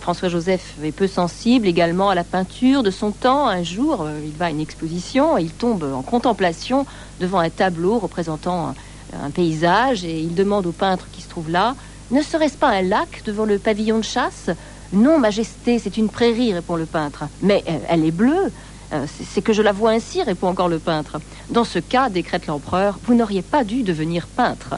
François-Joseph 0.04 0.76
est 0.84 0.92
peu 0.92 1.08
sensible 1.08 1.66
également 1.66 2.10
à 2.10 2.16
la 2.16 2.26
peinture 2.26 2.84
de 2.84 2.92
son 2.92 3.12
temps. 3.12 3.48
Un 3.48 3.64
jour, 3.64 4.02
euh, 4.02 4.20
il 4.22 4.34
va 4.34 4.48
à 4.48 4.50
une 4.50 4.60
exposition 4.60 5.38
et 5.38 5.44
il 5.44 5.52
tombe 5.52 5.84
en 5.84 6.02
contemplation 6.02 6.86
devant 7.22 7.40
un 7.40 7.50
tableau 7.50 8.00
représentant 8.00 8.76
un, 9.14 9.30
paysage 9.30 10.04
et 10.04 10.20
il 10.20 10.36
demande 10.36 10.66
au 10.66 10.74
peintre 10.74 11.08
qui 11.14 11.22
se 11.22 11.30
trouve 11.30 11.50
là 11.50 11.76
Ne 12.12 12.22
serait-ce 12.22 12.58
pas 12.58 12.68
un 12.68 12.82
lac 12.82 13.22
devant 13.26 13.46
le 13.46 13.60
pavillon 13.60 14.00
de 14.00 14.04
chasse? 14.04 14.50
Non, 14.92 15.20
Majesté, 15.20 15.80
c'est 15.80 15.96
une 15.96 16.10
prairie, 16.10 16.54
répond 16.54 16.76
le 16.76 16.86
peintre. 16.86 17.24
Mais 17.42 17.64
euh, 17.70 17.78
elle 17.88 18.04
est 18.04 18.12
bleue. 18.12 18.52
Euh, 18.92 19.06
c'est 19.34 19.42
que 19.42 19.54
je 19.54 19.62
la 19.62 19.72
vois 19.72 19.92
ainsi, 19.92 20.22
répond 20.22 20.50
encore 20.50 20.68
le 20.68 20.80
peintre. 20.80 21.22
Dans 21.50 21.64
ce 21.64 21.80
cas, 21.80 22.10
décrète 22.10 22.48
l'empereur, 22.48 23.00
vous 23.06 23.14
n'auriez 23.14 23.42
pas 23.42 23.64
dû 23.64 23.84
devenir 23.84 24.28
peintre. 24.28 24.76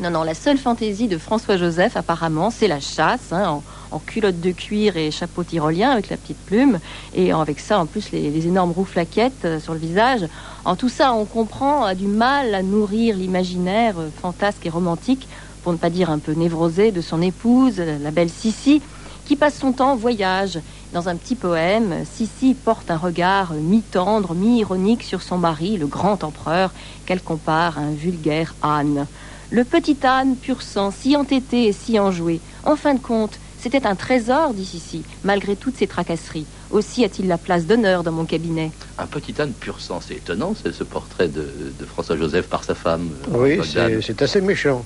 Non, 0.00 0.08
non, 0.10 0.22
la 0.22 0.34
seule 0.34 0.56
fantaisie 0.56 1.06
de 1.06 1.18
François-Joseph, 1.18 1.98
apparemment, 1.98 2.50
c'est 2.50 2.68
la 2.68 2.80
chasse, 2.80 3.30
hein, 3.32 3.60
culotte 3.98 4.40
de 4.40 4.52
cuir 4.52 4.96
et 4.96 5.10
chapeau 5.10 5.44
tyrolien 5.44 5.90
avec 5.90 6.10
la 6.10 6.16
petite 6.16 6.38
plume, 6.44 6.78
et 7.14 7.32
avec 7.32 7.60
ça 7.60 7.78
en 7.78 7.86
plus 7.86 8.12
les, 8.12 8.30
les 8.30 8.46
énormes 8.46 8.72
rouflaquettes 8.72 9.44
euh, 9.44 9.60
sur 9.60 9.72
le 9.72 9.78
visage. 9.78 10.26
En 10.64 10.76
tout 10.76 10.90
ça, 10.90 11.14
on 11.14 11.24
comprend, 11.24 11.84
a 11.84 11.94
du 11.94 12.06
mal 12.06 12.54
à 12.54 12.62
nourrir 12.62 13.16
l'imaginaire 13.16 13.98
euh, 13.98 14.10
fantasque 14.20 14.66
et 14.66 14.70
romantique, 14.70 15.26
pour 15.62 15.72
ne 15.72 15.78
pas 15.78 15.90
dire 15.90 16.10
un 16.10 16.18
peu 16.18 16.32
névrosé, 16.32 16.92
de 16.92 17.00
son 17.00 17.22
épouse, 17.22 17.78
la 17.78 18.10
belle 18.10 18.30
Sissi, 18.30 18.82
qui 19.24 19.36
passe 19.36 19.58
son 19.58 19.72
temps 19.72 19.92
en 19.92 19.96
voyage. 19.96 20.58
Dans 20.94 21.10
un 21.10 21.16
petit 21.16 21.34
poème, 21.34 22.04
Sissi 22.10 22.54
porte 22.54 22.90
un 22.90 22.96
regard 22.96 23.52
mi-tendre, 23.52 24.34
mi-ironique 24.34 25.02
sur 25.02 25.20
son 25.20 25.36
mari, 25.36 25.76
le 25.76 25.86
grand 25.86 26.24
empereur, 26.24 26.72
qu'elle 27.04 27.20
compare 27.20 27.78
à 27.78 27.82
un 27.82 27.90
vulgaire 27.90 28.54
âne. 28.62 29.06
Le 29.50 29.64
petit 29.64 29.98
âne 30.04 30.36
pur 30.36 30.62
sang, 30.62 30.90
si 30.90 31.16
entêté 31.16 31.66
et 31.66 31.72
si 31.72 31.98
enjoué. 31.98 32.40
En 32.64 32.76
fin 32.76 32.94
de 32.94 33.00
compte, 33.00 33.38
c'était 33.60 33.86
un 33.86 33.94
trésor, 33.94 34.54
dit 34.54 34.64
Sissi, 34.64 35.02
malgré 35.24 35.56
toutes 35.56 35.76
ses 35.76 35.86
tracasseries. 35.86 36.46
Aussi 36.70 37.04
a-t-il 37.04 37.28
la 37.28 37.38
place 37.38 37.66
d'honneur 37.66 38.02
dans 38.02 38.12
mon 38.12 38.24
cabinet. 38.24 38.70
Un 38.98 39.06
petit 39.06 39.34
âne 39.40 39.52
pur 39.52 39.80
sang, 39.80 40.00
c'est 40.06 40.14
étonnant, 40.14 40.54
c'est 40.62 40.72
ce 40.74 40.84
portrait 40.84 41.28
de, 41.28 41.40
de 41.78 41.84
François-Joseph 41.86 42.46
par 42.48 42.64
sa 42.64 42.74
femme. 42.74 43.08
euh, 43.34 43.58
Oui, 43.58 44.02
c'est 44.04 44.22
assez 44.22 44.40
méchant. 44.40 44.84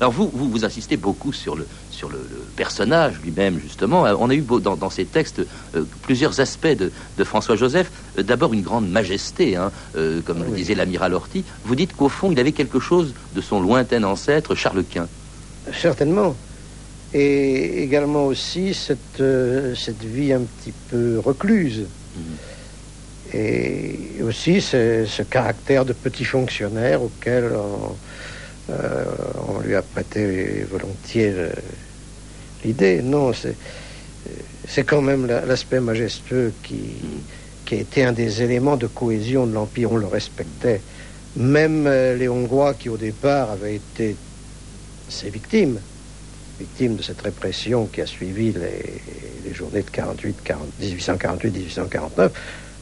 Alors 0.00 0.12
vous, 0.12 0.30
vous, 0.32 0.48
vous 0.48 0.64
insistez 0.64 0.96
beaucoup 0.96 1.32
sur 1.32 1.56
le, 1.56 1.66
sur 1.90 2.08
le, 2.08 2.18
le 2.18 2.38
personnage 2.54 3.14
lui-même, 3.24 3.58
justement. 3.58 4.06
Euh, 4.06 4.14
On 4.20 4.30
a 4.30 4.34
eu 4.34 4.42
beau- 4.42 4.60
dans, 4.60 4.76
dans 4.76 4.90
ces 4.90 5.04
textes 5.04 5.40
euh, 5.74 5.82
plusieurs 6.02 6.38
aspects 6.38 6.68
de, 6.68 6.92
de 7.18 7.24
François-Joseph. 7.24 7.90
Euh, 8.16 8.22
D'abord 8.22 8.54
une 8.54 8.62
grande 8.62 8.88
majesté, 8.88 9.56
hein, 9.56 9.72
euh, 9.96 10.20
comme 10.24 10.44
le 10.44 10.50
disait 10.52 10.76
l'amiral 10.76 11.14
Horty. 11.14 11.42
Vous 11.64 11.74
dites 11.74 11.96
qu'au 11.96 12.08
fond, 12.08 12.30
il 12.30 12.38
avait 12.38 12.52
quelque 12.52 12.78
chose 12.78 13.12
de 13.34 13.40
son 13.40 13.60
lointain 13.60 14.04
ancêtre, 14.04 14.54
Charles 14.54 14.84
Quint. 14.84 15.08
Certainement. 15.72 16.36
Et 17.14 17.82
également 17.82 18.26
aussi 18.26 18.74
cette, 18.74 19.20
euh, 19.20 19.74
cette 19.74 20.04
vie 20.04 20.32
un 20.32 20.42
petit 20.42 20.72
peu 20.90 21.18
recluse. 21.18 21.86
Et 23.34 24.22
aussi 24.22 24.60
ce, 24.60 25.04
ce 25.06 25.22
caractère 25.22 25.84
de 25.84 25.92
petit 25.92 26.24
fonctionnaire 26.24 27.02
auquel 27.02 27.52
on, 27.54 28.72
euh, 28.72 29.04
on 29.48 29.60
lui 29.60 29.74
a 29.74 29.82
prêté 29.82 30.64
volontiers 30.70 31.34
l'idée. 32.64 33.02
Non, 33.02 33.32
c'est 33.32 34.84
quand 34.84 35.02
même 35.02 35.26
la- 35.26 35.44
l'aspect 35.44 35.80
majestueux 35.80 36.52
qui, 36.62 36.78
qui 37.64 37.74
a 37.74 37.78
été 37.78 38.04
un 38.04 38.12
des 38.12 38.42
éléments 38.42 38.76
de 38.76 38.86
cohésion 38.86 39.46
de 39.46 39.52
l'Empire. 39.52 39.92
On 39.92 39.96
le 39.96 40.06
respectait. 40.06 40.80
Même 41.36 41.86
euh, 41.86 42.16
les 42.16 42.28
Hongrois 42.28 42.74
qui 42.74 42.88
au 42.88 42.96
départ 42.96 43.50
avaient 43.50 43.76
été 43.76 44.16
ses 45.08 45.28
victimes, 45.30 45.80
victimes 46.58 46.96
de 46.96 47.02
cette 47.02 47.20
répression 47.20 47.86
qui 47.86 48.00
a 48.00 48.06
suivi 48.06 48.52
les, 48.52 49.00
les 49.44 49.54
journées 49.54 49.82
de 49.82 49.90
48, 49.90 50.36
40, 50.44 50.66
1848, 50.80 51.50
1849, 51.50 52.32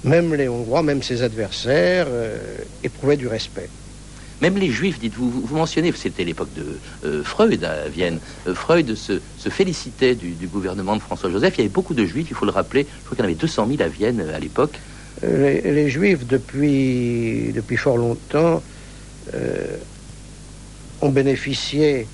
même 0.05 0.35
les 0.35 0.49
Hongrois, 0.49 0.83
même 0.83 1.03
ses 1.03 1.23
adversaires, 1.23 2.07
euh, 2.09 2.37
éprouvaient 2.85 3.17
du 3.17 3.29
respect. 3.29 3.69
Même 4.43 4.57
les 4.59 4.71
Juifs, 4.71 4.99
dites-vous, 4.99 5.31
vous, 5.31 5.41
vous 5.41 5.57
mentionnez, 5.57 5.93
c'était 5.97 6.25
l'époque 6.25 6.53
de 6.55 6.79
euh, 7.05 7.23
Freud 7.25 7.65
à 7.65 7.89
Vienne. 7.89 8.19
Euh, 8.47 8.55
Freud 8.55 8.95
se, 8.95 9.21
se 9.39 9.49
félicitait 9.49 10.15
du, 10.15 10.33
du 10.33 10.47
gouvernement 10.47 10.95
de 10.95 11.01
François-Joseph. 11.01 11.55
Il 11.57 11.59
y 11.59 11.61
avait 11.63 11.71
beaucoup 11.71 11.95
de 11.95 12.05
Juifs, 12.05 12.27
il 12.31 12.37
faut 12.37 12.45
le 12.45 12.51
rappeler. 12.53 12.87
Je 13.01 13.05
crois 13.05 13.17
qu'il 13.17 13.25
y 13.25 13.27
en 13.27 13.31
avait 13.31 13.41
200 13.41 13.67
000 13.69 13.83
à 13.83 13.89
Vienne 13.89 14.21
à 14.35 14.39
l'époque. 14.39 14.79
Les, 15.23 15.63
les 15.63 15.89
Juifs, 15.89 16.27
depuis, 16.27 17.53
depuis 17.55 17.79
fort 17.79 17.97
longtemps, 17.97 18.63
ont 21.01 21.09
bénéficié 21.09 22.07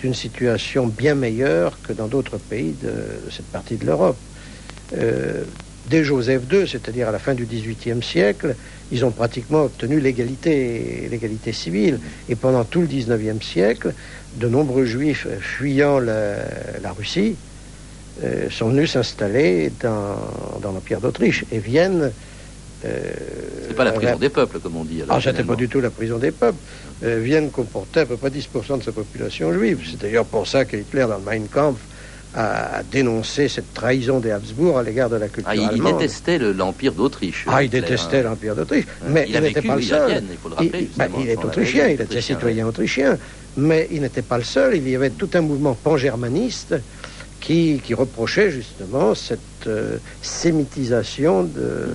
d'une 0.00 0.14
situation 0.14 0.86
bien 0.86 1.14
meilleure 1.14 1.78
que 1.82 1.92
dans 1.92 2.08
d'autres 2.08 2.38
pays 2.38 2.74
de, 2.82 2.92
cette 3.30 3.46
partie 3.46 3.76
de 3.76 3.86
l'Europe. 3.86 4.16
Euh, 4.96 5.44
dès 5.88 6.04
Joseph 6.04 6.42
II, 6.50 6.66
c'est-à-dire 6.68 7.08
à 7.08 7.12
la 7.12 7.18
fin 7.18 7.34
du 7.34 7.44
XVIIIe 7.44 8.02
siècle, 8.02 8.54
ils 8.90 9.04
ont 9.04 9.10
pratiquement 9.10 9.62
obtenu 9.62 10.00
l'égalité, 10.00 11.08
l'égalité 11.10 11.52
civile. 11.52 11.98
Et 12.28 12.36
pendant 12.36 12.64
tout 12.64 12.80
le 12.80 12.86
XIXe 12.86 13.44
siècle, 13.44 13.94
de 14.36 14.48
nombreux 14.48 14.84
Juifs 14.84 15.26
euh, 15.26 15.38
fuyant 15.40 15.98
la, 15.98 16.36
la 16.82 16.92
Russie 16.92 17.36
euh, 18.22 18.50
sont 18.50 18.68
venus 18.68 18.92
s'installer 18.92 19.70
dans, 19.80 20.16
dans 20.60 20.72
l'Empire 20.72 21.00
d'Autriche 21.00 21.44
et 21.50 21.58
viennent. 21.58 22.12
Euh, 22.84 23.12
C'est 23.68 23.76
pas 23.76 23.84
la 23.84 23.92
prison 23.92 24.16
des 24.16 24.28
peuples, 24.28 24.58
comme 24.58 24.76
on 24.76 24.84
dit. 24.84 25.02
alors, 25.02 25.16
ah, 25.16 25.20
c'était 25.22 25.44
pas 25.44 25.54
du 25.54 25.68
tout 25.68 25.80
la 25.80 25.90
prison 25.90 26.18
des 26.18 26.30
peuples. 26.32 26.58
Euh, 27.04 27.20
Vienne 27.22 27.50
comportait 27.50 28.00
à 28.00 28.06
peu 28.06 28.16
près 28.16 28.30
10% 28.30 28.78
de 28.78 28.82
sa 28.82 28.92
population 28.92 29.52
juive. 29.52 29.80
C'est 29.90 30.00
d'ailleurs 30.00 30.24
pour 30.24 30.46
ça 30.46 30.64
que 30.64 30.76
Hitler, 30.76 31.06
dans 31.08 31.18
le 31.18 31.24
Mein 31.24 31.46
Kampf, 31.48 31.78
a, 32.34 32.82
dénoncé 32.90 33.48
cette 33.48 33.74
trahison 33.74 34.18
des 34.18 34.30
Habsbourg 34.30 34.78
à 34.78 34.82
l'égard 34.82 35.10
de 35.10 35.16
la 35.16 35.28
culture 35.28 35.50
Ah, 35.52 35.54
il, 35.54 35.64
allemande. 35.64 35.98
détestait 35.98 36.38
le- 36.38 36.52
l'Empire 36.52 36.92
d'Autriche. 36.94 37.44
Ah, 37.46 37.62
il 37.62 37.68
détestait 37.70 38.20
hein. 38.20 38.30
l'Empire 38.30 38.56
d'Autriche. 38.56 38.86
Ouais. 39.02 39.10
Mais 39.10 39.26
Il 39.28 39.38
n'était 39.40 39.62
pas 39.62 39.76
le 39.76 39.82
seul. 39.82 40.10
Vienne, 40.10 40.26
il 40.30 40.36
faut 40.38 40.48
le 40.48 40.54
rappeler, 40.54 40.88
Il, 40.90 40.96
bah, 40.96 41.08
il 41.20 41.28
est 41.28 41.44
autrichien, 41.44 41.88
il 41.88 41.92
était 41.92 42.02
autrichien, 42.04 42.34
citoyen 42.36 42.66
autrichien. 42.66 43.18
Mais 43.56 43.86
il 43.90 44.00
n'était 44.00 44.22
pas 44.22 44.38
le 44.38 44.44
seul. 44.44 44.76
Il 44.76 44.88
y 44.88 44.96
avait 44.96 45.10
tout 45.10 45.28
un 45.34 45.42
mouvement 45.42 45.74
pan-germaniste 45.74 46.74
qui, 47.40 47.80
qui 47.84 47.92
reprochait 47.92 48.50
justement 48.50 49.14
cette 49.14 49.40
euh, 49.66 49.98
sémitisation 50.22 51.42
de, 51.44 51.86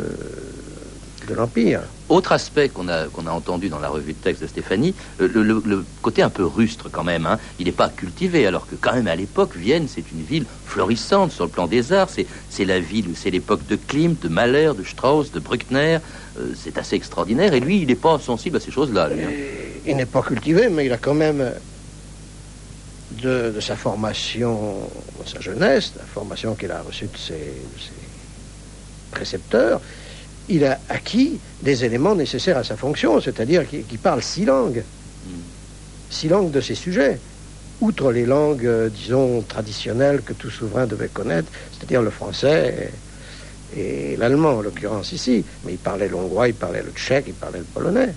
de 1.28 1.34
l'Empire. 1.34 1.82
Autre 2.10 2.32
aspect 2.32 2.70
qu'on 2.70 2.88
a, 2.88 3.08
qu'on 3.08 3.28
a 3.28 3.32
entendu 3.32 3.68
dans 3.70 3.80
la 3.80 3.90
revue 3.90 4.14
de 4.14 4.18
texte 4.18 4.42
de 4.42 4.48
Stéphanie, 4.48 4.96
euh, 5.20 5.28
le, 5.28 5.44
le- 5.44 5.62
le 5.66 5.84
côté 6.02 6.22
un 6.22 6.30
peu 6.30 6.46
rustre 6.46 6.90
quand 6.90 7.04
même. 7.04 7.26
hein. 7.26 7.38
Il 7.60 7.66
n'est 7.66 7.74
pas 7.74 7.90
cultivé, 7.90 8.48
alors 8.48 8.66
que 8.66 8.76
quand 8.76 8.94
même 8.94 9.08
à 9.08 9.16
l'époque, 9.16 9.56
Vienne, 9.58 9.88
c'est 9.88 10.10
une 10.12 10.22
ville 10.22 10.46
florissante 10.66 11.32
sur 11.34 11.44
le 11.44 11.52
plan 11.52 11.68
des 11.68 11.92
arts. 11.92 12.10
C'est, 12.10 12.66
la 12.66 12.80
ville, 12.80 13.10
c'est 13.16 13.30
l'époque 13.30 13.66
de 13.68 13.76
Klimt, 13.76 14.22
de 14.22 14.30
Mahler, 14.30 14.72
de 14.78 14.84
Strauss, 14.84 15.32
de 15.32 15.40
Bruckner. 15.40 16.00
Euh, 16.40 16.54
c'est 16.56 16.78
assez 16.78 16.96
extraordinaire. 16.96 17.54
Et 17.54 17.60
lui, 17.60 17.82
il 17.82 17.88
n'est 17.88 17.96
pas 17.96 18.18
sensible 18.20 18.58
à 18.58 18.60
ces 18.62 18.72
choses-là. 18.72 19.10
hein. 19.12 19.30
Il 19.86 19.96
n'est 19.98 20.06
pas 20.06 20.22
cultivé, 20.22 20.70
mais 20.70 20.86
il 20.86 20.94
a 20.94 20.98
quand 20.98 21.14
même, 21.14 21.54
de, 23.12 23.52
de 23.52 23.60
sa 23.60 23.76
formation, 23.76 24.90
de 25.22 25.28
sa 25.28 25.42
jeunesse, 25.42 25.94
la 25.98 26.06
formation 26.06 26.56
qu'il 26.56 26.72
a 26.72 26.82
reçue 26.82 27.06
de 27.08 27.18
ses, 27.18 27.34
de 27.36 27.80
ses 27.80 27.94
précepteurs, 29.12 29.82
il 30.50 30.66
a 30.66 30.80
acquis 30.90 31.40
des 31.62 31.84
éléments 31.84 32.16
nécessaires 32.16 32.58
à 32.58 32.64
sa 32.64 32.78
fonction, 32.78 33.20
c'est-à-dire 33.20 33.68
qu'il 33.68 34.00
parle 34.00 34.22
six 34.22 34.46
langues, 34.46 34.84
six 36.10 36.30
langues 36.30 36.52
de 36.52 36.62
ses 36.62 36.76
sujets, 36.76 37.20
outre 37.82 38.12
les 38.12 38.26
langues, 38.26 38.66
euh, 38.66 38.90
disons, 38.90 39.42
traditionnelles 39.42 40.22
que 40.22 40.34
tout 40.34 40.50
souverain 40.50 40.88
devait 40.88 41.10
connaître, 41.10 41.52
c'est-à-dire 41.72 42.02
le 42.02 42.10
français 42.10 42.92
et, 43.76 44.14
et 44.14 44.16
l'allemand, 44.18 44.54
en 44.54 44.62
l'occurrence 44.62 45.12
ici. 45.12 45.44
Mais 45.64 45.74
il 45.74 45.78
parlait 45.78 46.08
l'hongrois, 46.08 46.48
il 46.48 46.56
parlait 46.56 46.82
le 46.82 46.92
tchèque, 46.92 47.26
il 47.28 47.34
parlait 47.34 47.60
le 47.60 47.66
polonais. 47.66 48.16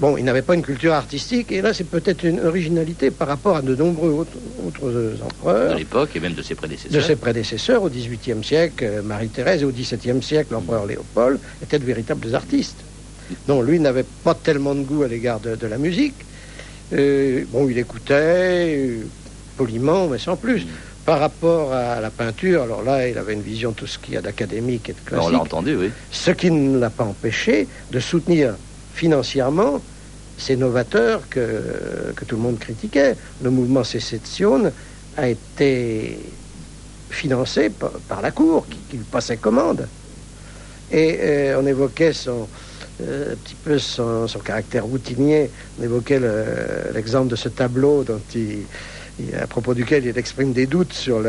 Bon, 0.00 0.16
il 0.16 0.24
n'avait 0.24 0.42
pas 0.42 0.54
une 0.54 0.62
culture 0.62 0.92
artistique, 0.92 1.52
et 1.52 1.62
là, 1.62 1.72
c'est 1.72 1.84
peut-être 1.88 2.24
une 2.24 2.40
originalité 2.40 3.12
par 3.12 3.28
rapport 3.28 3.56
à 3.56 3.62
de 3.62 3.76
nombreux 3.76 4.10
autres, 4.10 4.36
autres 4.66 4.90
de 4.90 5.14
empereurs 5.22 5.76
l'époque 5.76 6.10
et 6.16 6.20
même 6.20 6.34
de 6.34 6.42
ses 6.42 6.54
de 6.54 6.58
prédécesseurs. 6.58 7.04
ses 7.04 7.14
prédécesseurs 7.16 7.82
au 7.82 7.88
XVIIIe 7.88 8.42
siècle, 8.42 8.84
euh, 8.84 9.02
Marie-Thérèse, 9.02 9.62
et 9.62 9.64
au 9.64 9.70
XVIIe 9.70 10.20
siècle, 10.20 10.52
l'empereur 10.52 10.86
Léopold, 10.86 11.38
étaient 11.62 11.78
de 11.78 11.84
véritables 11.84 12.34
artistes. 12.34 12.78
Non, 13.48 13.62
lui 13.62 13.78
n'avait 13.78 14.04
pas 14.24 14.34
tellement 14.34 14.74
de 14.74 14.82
goût 14.82 15.04
à 15.04 15.08
l'égard 15.08 15.38
de, 15.38 15.54
de 15.54 15.66
la 15.66 15.78
musique. 15.78 16.14
Euh, 16.92 17.44
bon, 17.52 17.68
il 17.68 17.78
écoutait 17.78 18.76
euh, 18.76 19.06
poliment, 19.56 20.08
mais 20.08 20.18
sans 20.18 20.36
plus. 20.36 20.66
Par 21.06 21.20
rapport 21.20 21.72
à 21.72 22.00
la 22.00 22.10
peinture, 22.10 22.62
alors 22.62 22.82
là, 22.82 23.06
il 23.08 23.16
avait 23.16 23.34
une 23.34 23.42
vision 23.42 23.70
de 23.70 23.76
tout 23.76 23.86
ce 23.86 23.98
qu'il 23.98 24.14
y 24.14 24.16
a 24.16 24.22
d'académique 24.22 24.88
et 24.88 24.92
de 24.92 24.98
On 25.06 25.08
classique. 25.10 25.32
l'a 25.32 25.38
entendu, 25.40 25.76
oui. 25.76 25.90
Ce 26.10 26.32
qui 26.32 26.50
ne 26.50 26.78
l'a 26.78 26.90
pas 26.90 27.04
empêché 27.04 27.68
de 27.92 28.00
soutenir 28.00 28.54
financièrement 28.94 29.82
ces 30.36 30.56
novateurs 30.56 31.28
que, 31.28 32.14
tout 32.26 32.36
le 32.36 32.42
monde 32.42 32.58
critiquait. 32.58 33.16
Le 33.42 33.50
mouvement 33.50 33.84
Sécession 33.84 34.72
a 35.16 35.28
été 35.28 36.18
financé 37.10 37.70
par, 37.70 38.22
la 38.22 38.30
Cour, 38.30 38.66
qui, 38.68 38.96
lui 38.96 39.04
passait 39.04 39.36
commande. 39.36 39.88
Et 40.90 41.18
euh, 41.20 41.60
on 41.60 41.66
évoquait 41.66 42.12
son, 42.12 42.48
euh, 43.00 43.32
un 43.32 43.36
petit 43.36 43.54
peu 43.56 43.78
son, 43.78 44.26
caractère 44.44 44.84
routinier. 44.84 45.50
On 45.78 45.82
évoquait 45.82 46.18
le- 46.20 46.92
l'exemple 46.92 47.28
de 47.28 47.36
ce 47.36 47.48
tableau 47.48 48.04
dont 48.04 48.20
à 49.40 49.46
propos 49.46 49.74
duquel 49.74 50.04
il 50.04 50.18
exprime 50.18 50.52
des 50.52 50.66
doutes 50.66 50.92
sur, 50.92 51.22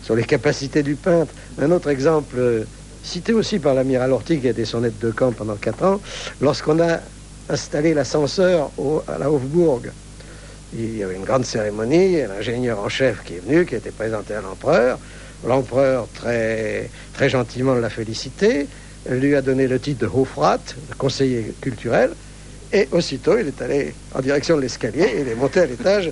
sur 0.00 0.14
les 0.14 0.24
capacités 0.24 0.82
du 0.82 0.96
peintre. 0.96 1.34
Un 1.58 1.70
autre 1.72 1.88
exemple, 1.88 2.36
euh, 2.38 2.64
cité 3.06 3.32
aussi 3.32 3.58
par 3.58 3.74
l'amiral 3.74 4.12
Horty, 4.12 4.40
qui 4.40 4.48
a 4.48 4.50
été 4.50 4.64
son 4.64 4.84
aide 4.84 4.98
de 4.98 5.10
camp 5.10 5.32
pendant 5.32 5.54
quatre 5.54 5.84
ans, 5.84 6.00
lorsqu'on 6.40 6.80
a 6.80 7.00
installé 7.48 7.94
l'ascenseur 7.94 8.70
à 9.06 9.18
la 9.18 9.30
Hofburg. 9.30 9.92
Il 10.74 10.96
y 10.96 11.02
avait 11.02 11.14
une 11.14 11.24
grande 11.24 11.46
cérémonie, 11.46 12.16
l'ingénieur 12.22 12.80
en 12.80 12.88
chef 12.88 13.22
qui 13.24 13.34
est 13.34 13.42
venu, 13.46 13.64
qui 13.64 13.76
a 13.76 13.78
été 13.78 13.90
présenté 13.90 14.34
à 14.34 14.40
l'empereur. 14.40 14.98
L'empereur, 15.46 16.08
très, 16.14 16.90
très 17.14 17.28
gentiment, 17.28 17.74
l'a 17.74 17.90
félicité, 17.90 18.66
lui 19.08 19.36
a 19.36 19.42
donné 19.42 19.68
le 19.68 19.78
titre 19.78 20.00
de 20.00 20.10
Hofrat, 20.12 20.58
conseiller 20.98 21.54
culturel, 21.60 22.10
et 22.72 22.88
aussitôt, 22.90 23.38
il 23.38 23.46
est 23.46 23.62
allé 23.62 23.94
en 24.14 24.20
direction 24.20 24.56
de 24.56 24.62
l'escalier, 24.62 25.14
il 25.20 25.28
est 25.28 25.36
monté 25.36 25.60
à 25.60 25.66
l'étage 25.66 26.10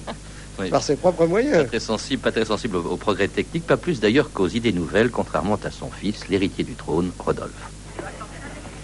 Oui. 0.58 0.70
par 0.70 0.82
ses 0.82 0.94
propres 0.96 1.24
Pas 1.24 1.26
moyens. 1.26 1.66
très 1.66 1.80
sensible, 1.80 2.22
pas 2.22 2.30
très 2.30 2.44
sensible 2.44 2.76
aux, 2.76 2.84
aux 2.84 2.96
progrès 2.96 3.26
techniques, 3.28 3.66
pas 3.66 3.76
plus 3.76 3.98
d'ailleurs 3.98 4.30
qu'aux 4.32 4.46
idées 4.48 4.72
nouvelles, 4.72 5.10
contrairement 5.10 5.58
à 5.64 5.70
son 5.70 5.90
fils, 5.90 6.28
l'héritier 6.28 6.62
du 6.62 6.74
trône, 6.74 7.10
Rodolphe. 7.18 7.50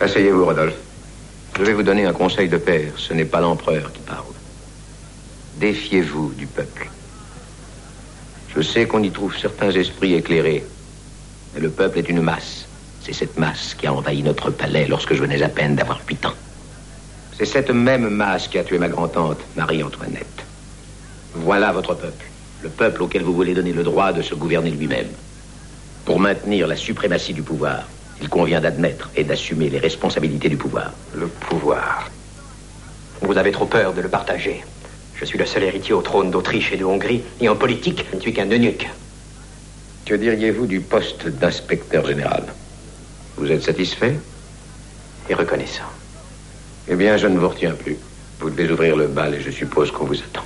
Asseyez-vous, 0.01 0.45
Rodolphe. 0.45 0.75
Je 1.59 1.63
vais 1.65 1.73
vous 1.73 1.83
donner 1.83 2.07
un 2.07 2.13
conseil 2.13 2.49
de 2.49 2.57
père. 2.57 2.93
Ce 2.97 3.13
n'est 3.13 3.25
pas 3.25 3.41
l'empereur 3.41 3.93
qui 3.93 4.01
parle. 4.01 4.25
Défiez-vous 5.59 6.33
du 6.37 6.47
peuple. 6.47 6.89
Je 8.57 8.63
sais 8.63 8.87
qu'on 8.87 9.03
y 9.03 9.11
trouve 9.11 9.37
certains 9.37 9.71
esprits 9.71 10.15
éclairés. 10.15 10.65
Mais 11.55 11.61
le 11.61 11.71
peuple 11.71 11.99
est 11.99 12.09
une 12.09 12.23
masse. 12.23 12.67
C'est 13.03 13.13
cette 13.13 13.39
masse 13.39 13.75
qui 13.75 13.87
a 13.87 13.93
envahi 13.93 14.23
notre 14.23 14.51
palais 14.51 14.87
lorsque 14.89 15.15
je 15.15 15.21
venais 15.21 15.43
à 15.43 15.49
peine 15.49 15.77
d'avoir 15.77 16.01
huit 16.09 16.25
ans. 16.27 16.35
C'est 17.37 17.47
cette 17.47 17.71
même 17.71 18.09
masse 18.09 18.49
qui 18.49 18.59
a 18.59 18.65
tué 18.65 18.79
ma 18.79 18.89
grand-tante, 18.89 19.39
Marie-Antoinette. 19.57 20.45
Voilà 21.35 21.73
votre 21.73 21.95
peuple. 21.95 22.27
Le 22.63 22.69
peuple 22.69 23.03
auquel 23.03 23.23
vous 23.23 23.35
voulez 23.35 23.55
donner 23.55 23.73
le 23.73 23.83
droit 23.83 24.13
de 24.13 24.23
se 24.23 24.35
gouverner 24.35 24.71
lui-même. 24.71 25.09
Pour 26.05 26.19
maintenir 26.19 26.67
la 26.67 26.77
suprématie 26.77 27.33
du 27.33 27.43
pouvoir, 27.43 27.89
il 28.21 28.29
convient 28.29 28.61
d'admettre 28.61 29.11
et 29.17 29.25
d'assumer 29.25 29.71
les 29.71 29.79
responsabilités 29.79 30.49
du 30.49 30.57
pouvoir. 30.57 30.93
Le 31.15 31.27
pouvoir. 31.27 32.11
Vous 33.23 33.37
avez 33.37 33.53
trop 33.53 33.67
peur 33.67 33.93
de 33.93 34.01
le 34.01 34.09
partager. 34.09 34.65
Je 35.15 35.25
suis 35.25 35.39
le 35.39 35.47
seul 35.47 35.63
héritier 35.63 35.95
au 35.95 36.03
trône 36.03 36.31
d'Autriche 36.31 36.73
et 36.73 36.77
de 36.77 36.85
Hongrie, 36.85 37.23
et 37.41 37.49
en 37.49 37.57
politique, 37.57 38.05
je 38.11 38.17
ne 38.17 38.21
suis 38.21 38.33
qu'un 38.33 38.51
eunuque. 38.51 38.89
Que 40.07 40.15
diriez-vous 40.15 40.67
du 40.67 40.81
poste 40.81 41.29
d'inspecteur 41.29 42.07
général? 42.07 42.45
Vous 43.37 43.51
êtes 43.51 43.63
satisfait? 43.63 44.17
Et 45.29 45.35
reconnaissant. 45.35 45.85
Eh 46.89 46.97
bien, 46.97 47.17
je 47.17 47.27
ne 47.27 47.39
vous 47.39 47.49
retiens 47.49 47.75
plus. 47.75 47.97
Vous 48.41 48.51
devez 48.51 48.73
ouvrir 48.73 48.97
le 48.97 49.07
bal 49.07 49.35
et 49.35 49.41
je 49.41 49.51
suppose 49.51 49.91
qu'on 49.91 50.07
vous 50.07 50.19
attend. 50.19 50.45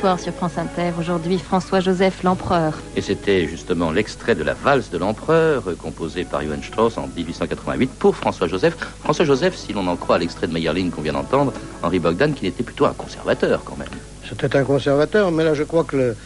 D'histoire 0.00 0.18
sur 0.18 0.32
France 0.32 0.56
Inter. 0.56 0.92
Aujourd'hui, 0.98 1.38
François-Joseph 1.38 2.22
l'Empereur. 2.22 2.72
Et 2.96 3.02
c'était 3.02 3.46
justement 3.46 3.92
l'extrait 3.92 4.34
de 4.34 4.42
la 4.42 4.54
valse 4.54 4.88
de 4.88 4.96
l'empereur, 4.96 5.64
euh, 5.68 5.74
composé 5.74 6.24
par 6.24 6.42
Johann 6.42 6.62
Strauss 6.62 6.96
en 6.96 7.06
1888 7.06 7.90
pour 7.98 8.16
François-Joseph. 8.16 8.78
François-Joseph, 9.02 9.54
si 9.54 9.74
l'on 9.74 9.86
en 9.88 9.96
croit 9.96 10.18
l'extrait 10.18 10.46
de 10.46 10.54
Meyerling 10.54 10.90
qu'on 10.90 11.02
vient 11.02 11.12
d'entendre, 11.12 11.52
Henri 11.82 11.98
Bogdan, 11.98 12.32
qui 12.32 12.46
était 12.46 12.62
plutôt 12.62 12.86
un 12.86 12.94
conservateur 12.94 13.62
quand 13.62 13.76
même. 13.76 13.90
C'était 14.26 14.56
un 14.56 14.64
conservateur, 14.64 15.30
mais 15.32 15.44
là 15.44 15.52
je 15.52 15.64
crois 15.64 15.84
que 15.84 15.96
le- 15.96 16.16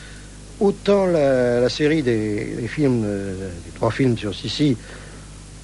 autant 0.61 1.07
la, 1.07 1.59
la 1.59 1.69
série 1.69 2.04
des, 2.04 2.54
des 2.61 2.69
films, 2.69 3.03
euh, 3.05 3.49
des 3.66 3.72
trois 3.75 3.90
films 3.90 4.16
sur 4.16 4.33
Sissi, 4.37 4.77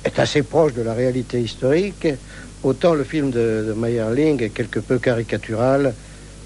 est 0.05 0.19
assez 0.19 0.43
proche 0.43 0.73
de 0.75 0.83
la 0.83 0.95
réalité 0.95 1.41
historique, 1.41 2.09
autant 2.65 2.93
le 2.95 3.05
film 3.05 3.31
de, 3.31 3.67
de 3.69 3.73
Meyerling 3.73 4.43
est 4.43 4.51
quelque 4.51 4.81
peu 4.81 4.99
caricatural 4.99 5.95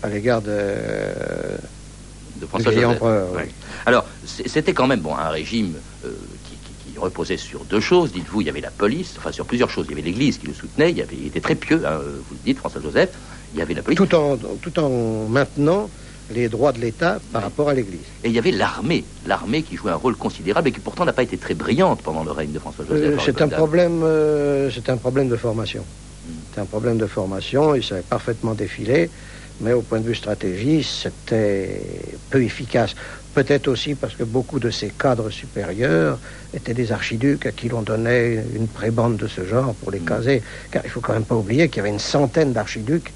à 0.05 0.09
l'égard 0.09 0.43
de, 0.43 0.51
de 0.51 2.41
du 2.41 2.47
François 2.47 2.73
Joseph. 2.73 2.89
empereur. 2.89 3.29
Oui. 3.37 3.43
Alors, 3.87 4.05
c'était 4.27 4.73
quand 4.73 4.87
même 4.87 5.01
bon, 5.01 5.15
un 5.17 5.29
régime 5.31 5.75
euh, 6.05 6.09
qui, 6.45 6.57
qui- 6.57 6.93
qui 6.93 6.99
reposait 6.99 7.37
sur 7.37 7.61
deux 7.65 7.81
choses. 7.81 8.13
Dites-vous, 8.13 8.41
il 8.43 8.47
y 8.47 8.51
avait 8.51 8.61
la 8.61 8.71
police, 8.71 9.15
enfin 9.19 9.33
sur 9.33 9.47
plusieurs 9.47 9.71
choses. 9.71 9.87
Il 9.89 9.91
y 9.91 9.95
avait 9.95 10.03
l'Église 10.11 10.39
qui 10.39 10.47
le 10.47 10.55
soutenait, 10.55 10.91
il, 10.91 10.99
y 10.99 11.03
avait, 11.03 11.17
il 11.19 11.27
était 11.27 11.41
très 11.41 11.55
pieux, 11.55 11.81
hein, 11.87 11.99
vous 12.29 12.35
le 12.35 12.41
dites, 12.45 12.59
François-Joseph. 12.59 13.11
Il 13.55 13.59
y 13.59 13.63
avait 13.63 13.75
la 13.75 13.83
police. 13.83 13.99
Tout 13.99 14.15
en, 14.15 14.37
tout 14.37 14.79
en 14.81 15.27
maintenant 15.29 15.89
les 16.33 16.49
droits 16.49 16.73
de 16.73 16.81
l'État 16.81 17.21
par 17.33 17.43
rapport 17.43 17.69
à 17.69 17.75
l'Église. 17.75 18.01
Et 18.25 18.29
il 18.29 18.33
y 18.35 18.39
avait 18.39 18.51
l'armée, 18.51 19.05
l'armée 19.27 19.63
qui 19.63 19.77
jouait 19.77 19.91
un 19.93 19.97
rôle 19.97 20.17
considérable 20.17 20.69
et 20.69 20.73
qui 20.73 20.81
pourtant 20.81 21.05
n'a 21.05 21.13
pas 21.13 21.23
été 21.23 21.37
très 21.37 21.55
brillante 21.55 22.01
pendant 22.03 22.25
le 22.25 22.31
règne 22.31 22.51
de 22.53 22.59
François-Joseph. 22.59 23.03
Euh, 23.05 23.15
Henri 23.17 23.23
c'est 23.27 23.43
un 23.43 23.49
problème, 23.49 24.01
euh, 24.03 24.71
c'est 24.75 24.89
un 24.89 24.97
problème 24.97 25.29
de 25.29 25.37
formation. 25.37 25.83
Hmm. 25.83 26.33
C'est 26.55 26.61
un 26.63 26.65
problème 26.65 26.97
de 26.99 27.07
formation. 27.07 27.75
Il 27.75 27.85
savait 27.85 28.03
parfaitement 28.17 28.55
défiler, 28.55 29.11
mais 29.61 29.73
au 29.73 29.83
point 29.83 30.01
de 30.01 30.07
vue 30.07 30.15
stratégie, 30.15 30.83
c'était 30.83 32.19
peu 32.31 32.43
efficace. 32.45 32.95
Peut-être 33.33 33.69
aussi 33.69 33.95
parce 33.95 34.17
que 34.17 34.25
beaucoup 34.25 34.59
de 34.61 34.71
ses 34.71 34.91
cadres 34.91 35.31
supérieurs 35.31 36.21
étaient 36.53 36.75
des 36.75 36.93
archiducs 36.93 37.47
à 37.47 37.53
qui 37.53 37.69
l'on 37.69 37.83
donnait 37.83 38.35
une 38.53 38.71
prébande 38.71 39.17
de 39.17 39.27
ce 39.27 39.45
genre 39.45 39.77
pour 39.77 39.91
les 39.91 40.01
Hmm. 40.01 40.05
caser. 40.05 40.43
Car 40.71 40.83
il 40.85 40.91
faut 40.91 41.01
quand 41.01 41.13
même 41.15 41.27
pas 41.27 41.37
oublier 41.37 41.69
qu'il 41.71 41.79
y 41.79 41.83
avait 41.83 41.91
une 41.91 41.99
centaine 41.99 42.53
d'archiducs 42.53 43.15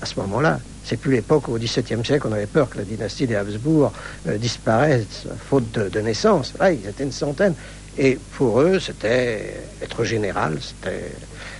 à 0.00 0.06
ce 0.06 0.18
moment-là. 0.20 0.60
C'est 0.82 0.98
plus 0.98 1.12
l'époque 1.12 1.48
où, 1.48 1.54
au 1.54 1.58
XVIIe 1.58 2.04
siècle, 2.04 2.26
on 2.28 2.32
avait 2.32 2.46
peur 2.46 2.68
que 2.68 2.76
la 2.78 2.84
dynastie 2.84 3.26
des 3.26 3.36
Habsbourg 3.36 3.92
euh, 4.26 4.36
disparaisse 4.36 5.26
faute 5.38 5.70
de, 5.70 5.88
de 5.88 6.00
naissance. 6.00 6.52
Là, 6.58 6.72
ils 6.72 6.86
étaient 6.86 7.04
une 7.04 7.10
centaine. 7.10 7.56
Et 7.94 8.18
pour 8.18 8.60
eux, 8.60 8.78
c'était 8.80 9.76
être 9.80 10.04
général, 10.04 10.60
c'était 10.60 11.16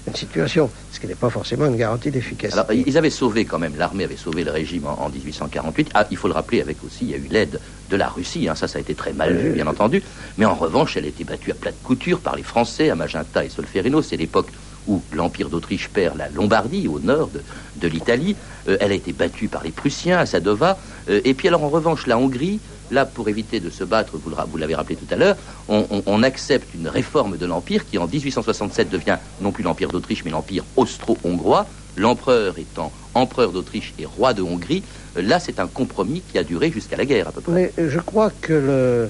une 0.06 0.14
situation, 0.14 0.70
ce 0.92 1.00
qui 1.00 1.06
n'est 1.06 1.14
pas 1.14 1.30
forcément 1.30 1.66
une 1.66 1.76
garantie 1.76 2.10
d'efficacité. 2.10 2.58
Alors, 2.58 2.72
ils 2.72 2.98
avaient 2.98 3.10
sauvé 3.10 3.44
quand 3.44 3.58
même, 3.58 3.74
l'armée 3.76 4.04
avait 4.04 4.16
sauvé 4.16 4.44
le 4.44 4.50
régime 4.50 4.86
en, 4.86 5.00
en 5.00 5.08
1848. 5.08 5.90
Ah, 5.94 6.06
il 6.10 6.16
faut 6.16 6.28
le 6.28 6.34
rappeler 6.34 6.60
avec 6.60 6.84
aussi, 6.84 7.04
il 7.06 7.10
y 7.10 7.14
a 7.14 7.16
eu 7.16 7.28
l'aide 7.30 7.58
de 7.90 7.96
la 7.96 8.08
Russie, 8.08 8.48
hein, 8.48 8.54
ça, 8.54 8.68
ça 8.68 8.78
a 8.78 8.80
été 8.80 8.94
très 8.94 9.12
mal 9.12 9.34
vu, 9.34 9.50
bien 9.50 9.66
entendu. 9.66 10.02
Mais 10.36 10.44
en 10.44 10.54
revanche, 10.54 10.96
elle 10.96 11.04
a 11.04 11.08
été 11.08 11.24
battue 11.24 11.52
à 11.52 11.54
plate 11.54 11.76
couture 11.82 12.20
par 12.20 12.36
les 12.36 12.42
Français, 12.42 12.90
à 12.90 12.94
Magenta 12.94 13.44
et 13.44 13.48
Solferino. 13.48 14.02
C'est 14.02 14.16
l'époque 14.16 14.48
où 14.86 15.02
l'Empire 15.12 15.48
d'Autriche 15.48 15.88
perd 15.88 16.18
la 16.18 16.28
Lombardie, 16.28 16.88
au 16.88 16.98
nord 17.00 17.28
de, 17.28 17.40
de 17.76 17.88
l'Italie. 17.88 18.36
Euh, 18.68 18.76
elle 18.80 18.92
a 18.92 18.94
été 18.94 19.12
battue 19.12 19.48
par 19.48 19.64
les 19.64 19.70
Prussiens 19.70 20.18
à 20.18 20.26
Sadova. 20.26 20.78
Euh, 21.08 21.20
et 21.24 21.32
puis 21.34 21.48
alors, 21.48 21.64
en 21.64 21.70
revanche, 21.70 22.06
la 22.06 22.18
Hongrie, 22.18 22.60
là, 22.90 23.06
pour 23.06 23.28
éviter 23.28 23.60
de 23.60 23.70
se 23.70 23.84
battre, 23.84 24.18
vous 24.18 24.56
l'avez 24.56 24.74
rappelé 24.74 24.96
tout 24.96 25.12
à 25.12 25.16
l'heure, 25.16 25.36
on, 25.68 26.22
accepte 26.22 26.74
une 26.74 26.88
réforme 26.88 27.36
de 27.36 27.46
l'Empire 27.46 27.86
qui, 27.86 27.98
en 27.98 28.06
1867, 28.06 28.90
devient 28.90 29.18
non 29.40 29.52
plus 29.52 29.62
l'Empire 29.62 29.88
d'Autriche, 29.88 30.24
mais 30.24 30.30
l'Empire 30.30 30.64
austro-hongrois. 30.76 31.66
L'empereur 31.96 32.58
étant 32.58 32.90
empereur 33.14 33.52
d'Autriche 33.52 33.94
et 34.00 34.04
roi 34.04 34.34
de 34.34 34.42
Hongrie. 34.42 34.82
Euh, 35.16 35.22
Là, 35.22 35.38
c'est 35.38 35.60
un 35.60 35.68
compromis 35.68 36.22
qui 36.32 36.38
a 36.38 36.42
duré 36.42 36.72
jusqu'à 36.72 36.96
la 36.96 37.04
guerre, 37.04 37.28
à 37.28 37.32
peu 37.32 37.40
près. 37.40 37.52
Mais 37.52 37.72
je 37.88 38.00
crois 38.00 38.32
que 38.40 39.08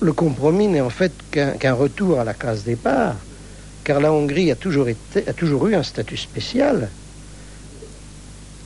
le, 0.00 0.12
compromis 0.12 0.66
n'est 0.66 0.80
en 0.80 0.90
fait 0.90 1.12
qu'un 1.30 1.74
retour 1.74 2.18
à 2.18 2.24
la 2.24 2.34
case 2.34 2.64
départ, 2.64 3.14
car 3.84 4.00
la 4.00 4.12
Hongrie 4.12 4.50
a 4.50 4.56
toujours 4.56 4.88
eu 4.88 5.74
un 5.74 5.82
statut 5.84 6.16
spécial. 6.16 6.88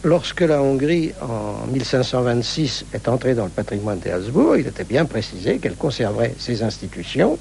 Lorsque 0.05 0.43
la 0.43 0.63
Hongrie, 0.63 1.13
en 1.21 1.67
1526, 1.67 2.87
est 2.93 3.09
entrée 3.09 3.35
dans 3.35 3.45
le 3.45 3.51
patrimoine 3.51 3.99
des 3.99 4.11
Habsbourg, 4.11 4.57
il 4.57 4.67
était 4.69 4.85
bien 4.85 5.05
précisé 5.07 5.59
qu'elle 5.59 5.77
conserverait 5.77 6.35
ses 6.39 6.63
institutions. 6.63 7.39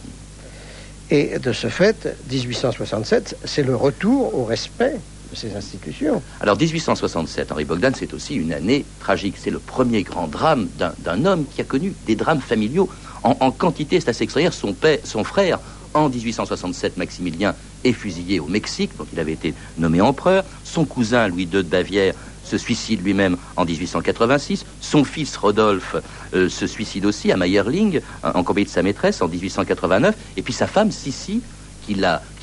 Et 1.10 1.38
de 1.39 1.54
ce 1.54 1.67
fait, 1.67 2.17
1867, 2.30 3.38
c'est 3.43 3.63
le 3.63 3.76
retour 3.76 4.34
au 4.34 4.43
respect 4.43 4.96
de 5.30 5.36
ces 5.36 5.56
institutions. 5.56 6.22
Alors 6.39 6.58
1867, 6.58 7.52
Henri 7.52 7.63
Bogdan, 7.65 7.93
c'est 7.93 8.13
aussi 8.13 8.36
une 8.36 8.52
année 8.52 8.86
tragique. 9.00 9.38
C'est 9.38 9.52
le 9.52 9.60
premier 9.60 10.04
grand 10.04 10.28
drame 10.28 10.70
d'un- 10.76 11.26
homme 11.26 11.46
qui 11.48 11.62
a 11.62 11.63
connu 11.63 11.96
des 12.06 12.15
drames 12.15 12.41
familiaux 12.41 12.89
en, 13.24 13.36
en 13.39 13.52
quantité. 13.52 14.00
C'est 14.02 14.10
assez 14.10 14.24
extraordinaire. 14.24 14.54
Son, 14.54 14.74
père, 14.74 14.98
son 15.04 15.24
frère, 15.24 15.60
en 15.97 16.10
1867, 16.10 16.97
Maximilien, 16.97 17.55
est 17.83 17.93
fusillé 17.93 18.39
au 18.39 18.47
Mexique, 18.47 18.91
dont 18.97 19.07
il 19.12 19.19
avait 19.19 19.33
été 19.33 19.53
nommé 19.77 20.01
empereur. 20.01 20.43
Son 20.63 20.86
cousin, 20.86 21.27
Louis 21.27 21.43
II 21.43 21.49
de 21.49 21.62
Bavière, 21.63 22.13
se 22.43 22.57
suicide 22.57 23.03
lui-même 23.03 23.38
en 23.57 23.65
1886. 23.65 24.65
Son 24.79 25.03
fils, 25.03 25.36
Rodolphe, 25.36 25.97
euh, 26.33 26.47
se 26.47 26.65
suicide 26.65 27.05
aussi 27.05 27.31
à 27.31 27.38
Mayerling, 27.38 27.99
en 28.23 28.43
compagnie 28.43 28.65
de 28.65 28.71
sa 28.71 28.83
maîtresse, 28.83 29.21
en 29.21 29.27
1889. 29.27 30.15
Et 30.38 30.41
puis 30.41 30.53
sa 30.53 30.67
femme, 30.67 30.91
Sissi, 30.91 31.41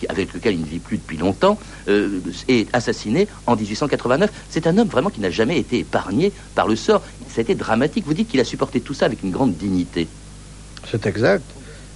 avec 0.08 0.32
lequel 0.32 0.54
il 0.54 0.60
ne 0.60 0.66
vit 0.66 0.78
plus 0.78 0.98
depuis 0.98 1.16
longtemps, 1.16 1.58
euh, 1.88 2.20
est 2.48 2.68
assassiné 2.74 3.28
en 3.46 3.56
1889. 3.56 4.30
C'est 4.48 4.66
un 4.66 4.78
homme 4.78 4.88
vraiment 4.88 5.10
qui 5.10 5.20
n'a 5.20 5.30
jamais 5.30 5.58
été 5.58 5.80
épargné 5.80 6.32
par 6.54 6.68
le 6.68 6.76
sort. 6.76 7.02
Ça 7.28 7.40
a 7.40 7.42
été 7.42 7.54
dramatique. 7.54 8.04
Vous 8.06 8.14
dites 8.14 8.28
qu'il 8.28 8.40
a 8.40 8.44
supporté 8.44 8.80
tout 8.80 8.94
ça 8.94 9.06
avec 9.06 9.22
une 9.22 9.30
grande 9.30 9.54
dignité. 9.56 10.08
C'est 10.90 11.06
exact. 11.06 11.44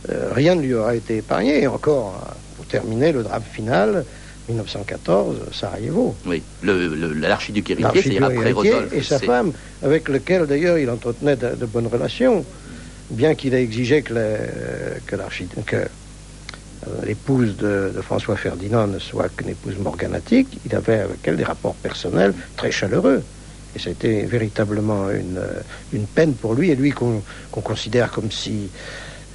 Euh, 0.09 0.31
rien 0.33 0.55
ne 0.55 0.63
lui 0.63 0.75
aura 0.75 0.95
été 0.95 1.19
épargné. 1.19 1.63
Et 1.63 1.67
encore, 1.67 2.23
euh, 2.25 2.33
pour 2.57 2.67
terminer, 2.67 3.13
le 3.13 3.23
drame 3.23 3.43
final, 3.43 4.05
1914, 4.49 5.37
Sarajevo. 5.53 6.15
Oui, 6.27 6.43
l'archiduc 6.63 7.71
héritier, 7.71 8.03
c'est 8.03 8.23
après 8.23 8.53
Rodolphe. 8.53 8.93
Et 8.93 9.03
sa 9.03 9.19
femme, 9.19 9.53
avec 9.83 10.09
lequel 10.09 10.47
d'ailleurs 10.47 10.79
il 10.79 10.89
entretenait 10.89 11.37
de, 11.37 11.67
bonnes 11.67 11.87
relations, 11.87 12.45
bien 13.11 13.35
qu'il 13.35 13.55
ait 13.55 13.63
exigé 13.63 14.03
que, 14.03 14.15
que 15.07 15.17
euh, 15.77 15.87
l'épouse 17.05 17.57
de, 17.57 17.93
François 18.01 18.37
Ferdinand 18.37 18.87
ne 18.87 18.99
soit 18.99 19.29
qu'une 19.37 19.51
épouse 19.51 19.77
morganatique, 19.79 20.49
il 20.65 20.75
avait 20.75 21.01
avec 21.01 21.19
elle 21.25 21.37
des 21.37 21.45
rapports 21.45 21.75
personnels 21.75 22.33
très 22.57 22.71
chaleureux. 22.71 23.23
Et 23.77 23.79
ça 23.79 23.91
a 23.91 23.93
été 23.93 24.23
véritablement 24.23 25.11
une, 25.11 25.43
une 25.93 26.07
peine 26.07 26.33
pour 26.33 26.55
lui, 26.55 26.71
et 26.71 26.77
lui 26.77 26.91
qu'on 26.93 27.21
considère 27.51 28.11
comme 28.11 28.31
si, 28.31 28.71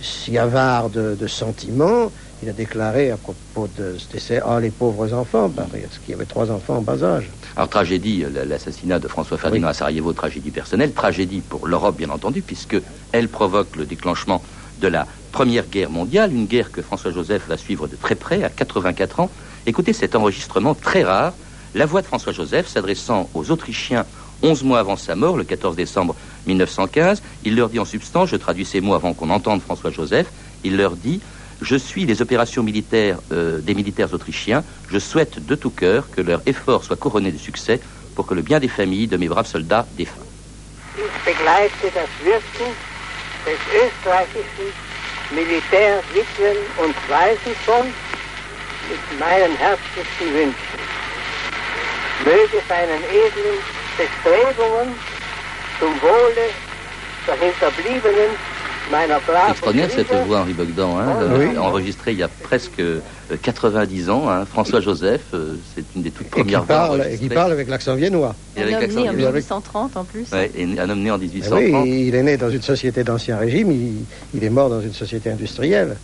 si 0.04 0.38
avare 0.38 0.90
de 0.90 1.28
sentiments, 1.28 2.12
il 2.44 2.50
a 2.50 2.54
déclaré 2.54 3.10
à 3.10 3.18
propos 3.18 3.70
de 3.78 3.98
ce 3.98 4.10
décès 4.10 4.42
Ah, 4.46 4.60
les 4.60 4.70
pauvres 4.70 5.14
enfants, 5.14 5.50
parce 5.50 5.70
qu'il 6.00 6.12
y 6.12 6.14
avait 6.14 6.26
trois 6.26 6.52
enfants 6.52 6.78
en 6.78 6.82
bas 6.82 7.02
âge. 7.04 7.30
Alors, 7.56 7.70
tragédie, 7.70 8.26
l'assassinat 8.46 9.00
de 9.00 9.08
François 9.08 9.38
Ferdinand 9.38 9.70
à 9.70 9.74
Sarajevo, 9.74 10.12
tragédie 10.12 10.52
personnelle, 10.52 10.92
tragédie 10.92 11.40
pour 11.40 11.68
l'Europe, 11.68 11.96
bien 11.96 12.10
entendu, 12.10 12.42
puisque 12.42 12.76
elle 13.14 13.30
provoque 13.30 13.76
le 13.78 13.86
déclenchement 13.86 14.44
de 14.82 14.90
la 14.90 15.08
Première 15.32 15.68
Guerre 15.68 15.90
mondiale, 15.90 16.34
une 16.34 16.46
guerre 16.46 16.72
que 16.72 16.82
François-Joseph 16.82 17.48
va 17.48 17.56
suivre 17.56 17.88
de 17.88 17.96
très 17.96 18.16
près, 18.16 18.44
à 18.44 18.50
84 18.50 19.22
ans. 19.22 19.30
Écoutez 19.66 19.94
cet 19.94 20.16
enregistrement 20.16 20.76
très 20.76 21.04
rare, 21.04 21.34
la 21.76 21.86
voix 21.86 22.02
de 22.02 22.08
François-Joseph 22.08 22.68
s'adressant 22.68 23.30
aux 23.34 23.52
Autrichiens 23.52 24.06
11 24.44 24.64
mois 24.64 24.80
avant 24.80 24.98
sa 24.98 25.16
mort, 25.16 25.38
le 25.38 25.44
14 25.44 25.76
décembre 25.76 26.16
1915. 26.46 27.24
Il 27.46 27.56
leur 27.56 27.70
dit 27.70 27.80
en 27.80 27.86
substance, 27.86 28.30
je 28.30 28.36
traduis 28.36 28.66
ces 28.66 28.82
mots 28.82 28.94
avant 28.94 29.14
qu'on 29.14 29.30
entende 29.30 29.62
François-Joseph, 29.62 30.28
il 30.64 30.78
leur 30.78 30.96
dit 30.96 31.22
je 31.62 31.76
suis 31.78 32.06
les 32.06 32.22
opérations 32.22 32.62
militaires 32.62 33.20
euh, 33.32 33.60
des 33.60 33.74
militaires 33.74 34.14
autrichiens. 34.14 34.64
Je 34.90 35.00
souhaite 35.00 35.46
de 35.46 35.56
tout 35.56 35.70
cœur 35.70 36.10
que 36.12 36.20
leur 36.22 36.42
effort 36.46 36.84
soit 36.84 36.98
couronné 36.98 37.32
de 37.32 37.38
succès 37.38 37.80
pour 38.16 38.26
que 38.28 38.34
le 38.34 38.42
bien 38.42 38.60
des 38.60 38.68
familles 38.68 39.08
de 39.08 39.18
mes 39.18 39.30
braves 39.30 39.48
soldats 39.48 39.88
défunts. 39.98 40.20
Meinen 52.70 53.02
Wünschen. 53.02 53.73
Bestrebungen 53.98 54.90
zum 55.80 55.94
Wohle 56.02 56.50
der 57.28 57.36
Hinterbliebenen 57.36 58.32
Extraordinaire 59.50 59.90
cette 59.90 60.14
voix, 60.26 60.42
Henri 60.42 60.54
Bogdan, 60.54 60.98
hein, 60.98 61.16
euh, 61.22 61.58
enregistrée 61.58 62.12
il 62.12 62.20
y 62.20 62.24
a 62.24 62.28
presque 62.28 62.82
90 63.42 64.10
euh, 64.10 64.12
ans. 64.12 64.30
Hein. 64.30 64.46
François 64.46 64.82
Joseph, 64.82 65.22
euh, 65.34 65.56
c'est 65.74 65.84
une 65.96 66.04
des 66.04 66.12
toutes 66.12 66.30
premières 66.30 66.60
et 66.60 66.62
qui 66.62 66.68
parle, 66.68 67.08
Et 67.10 67.18
qui 67.18 67.30
parle 67.30 67.52
avec 67.52 67.70
l'accent 67.70 67.96
viennois. 67.96 68.36
Un 68.58 68.74
homme 68.74 68.94
né 68.94 69.10
en 69.10 69.14
1830 69.14 69.98
en 69.98 70.04
plus. 70.04 70.32
Ouais, 70.32 70.52
et 70.56 70.80
un 70.80 70.90
homme 70.90 71.02
né 71.02 71.12
en 71.12 71.18
1830. 71.18 71.62
Eh 71.62 71.74
oui, 71.74 72.08
il 72.08 72.16
est 72.16 72.24
né 72.24 72.38
dans 72.38 72.50
une 72.50 72.62
société 72.62 73.04
d'ancien 73.04 73.38
régime, 73.38 73.72
il, 74.34 74.44
est 74.44 74.50
mort 74.50 74.70
dans 74.70 74.82
une 74.82 74.94
société 74.94 75.30
industrielle. 75.32 75.96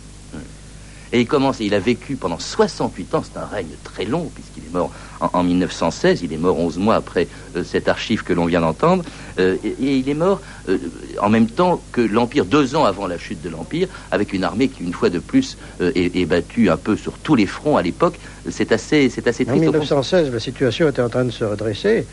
Et 1.12 1.20
il 1.20 1.26
commence, 1.26 1.58
il 1.60 1.74
a 1.74 1.80
vécu 1.80 2.14
pendant 2.14 2.38
68 2.38 3.14
ans, 3.14 3.22
c'est 3.24 3.38
un 3.38 3.44
règne 3.44 3.74
très 3.82 4.04
long, 4.04 4.30
puisqu'il 4.32 4.64
est 4.64 4.72
mort 4.72 4.92
en, 5.20 5.42
1916, 5.42 6.22
il 6.22 6.32
est 6.32 6.36
mort 6.36 6.58
11 6.58 6.78
mois 6.78 6.94
après 6.94 7.26
euh, 7.56 7.64
cette 7.64 7.88
archive 7.88 8.22
que 8.22 8.32
l'on 8.32 8.46
vient 8.46 8.60
d'entendre, 8.60 9.04
euh, 9.38 9.56
et, 9.64 9.96
il 9.96 10.08
est 10.08 10.14
mort 10.14 10.40
euh, 10.68 10.78
en 11.20 11.28
même 11.28 11.48
temps 11.48 11.82
que 11.90 12.00
l'Empire, 12.00 12.44
deux 12.44 12.76
ans 12.76 12.84
avant 12.84 13.08
la 13.08 13.18
chute 13.18 13.42
de 13.42 13.48
l'Empire, 13.48 13.88
avec 14.12 14.32
une 14.32 14.44
armée 14.44 14.68
qui, 14.68 14.84
une 14.84 14.92
fois 14.92 15.10
de 15.10 15.18
plus, 15.18 15.56
est, 15.80 16.26
battue 16.26 16.70
un 16.70 16.76
peu 16.76 16.96
sur 16.96 17.14
tous 17.14 17.34
les 17.34 17.46
fronts 17.46 17.76
à 17.76 17.82
l'époque. 17.82 18.18
C'est 18.48 18.70
assez, 18.72 19.08
c'est 19.10 19.26
assez 19.26 19.44
triste. 19.44 19.58
En 19.58 19.60
1916, 19.60 20.32
la 20.32 20.40
situation 20.40 20.88
était 20.88 21.02
en 21.02 21.08
train 21.08 21.24
de 21.24 21.30
se 21.30 21.44
redresser, 21.44 22.06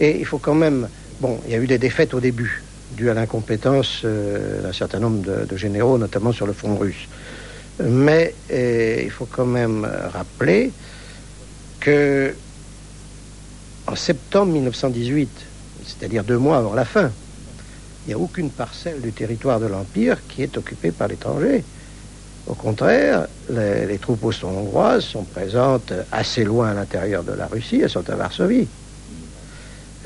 et 0.00 0.18
il 0.18 0.24
faut 0.24 0.38
quand 0.38 0.54
même... 0.54 0.88
Bon, 1.20 1.38
il 1.46 1.52
y 1.52 1.54
a 1.54 1.58
eu 1.58 1.66
des 1.66 1.78
défaites 1.78 2.14
au 2.14 2.20
début, 2.20 2.62
dues 2.96 3.10
à 3.10 3.14
l'incompétence 3.14 4.04
d'un 4.04 4.72
certain 4.72 4.98
nombre 4.98 5.22
de 5.46 5.56
généraux, 5.56 5.98
notamment 5.98 6.32
sur 6.32 6.46
le 6.46 6.52
front 6.52 6.76
russe. 6.76 7.06
Mais 7.82 8.34
eh, 8.50 9.02
il 9.04 9.10
faut 9.10 9.26
quand 9.26 9.46
même 9.46 9.88
rappeler 10.12 10.72
que 11.80 12.34
en 13.86 13.96
septembre 13.96 14.52
1918, 14.52 15.28
c'est-à-dire 15.84 16.24
deux 16.24 16.38
mois 16.38 16.58
avant 16.58 16.74
la 16.74 16.84
fin, 16.84 17.10
il 18.04 18.08
n'y 18.08 18.14
a 18.14 18.18
aucune 18.18 18.50
parcelle 18.50 19.00
du 19.00 19.12
territoire 19.12 19.60
de 19.60 19.66
l'Empire 19.66 20.18
qui 20.28 20.42
est 20.42 20.56
occupée 20.56 20.90
par 20.90 21.08
l'étranger. 21.08 21.64
Au 22.46 22.54
contraire, 22.54 23.26
les, 23.50 23.98
troupes 23.98 24.24
austro-hongroises 24.24 25.04
sont 25.04 25.24
présentes 25.24 25.92
assez 26.10 26.44
loin 26.44 26.70
à 26.70 26.74
l'intérieur 26.74 27.22
de 27.22 27.32
la 27.32 27.46
Russie, 27.46 27.80
elles 27.82 27.90
sont 27.90 28.08
à 28.08 28.14
Varsovie. 28.14 28.68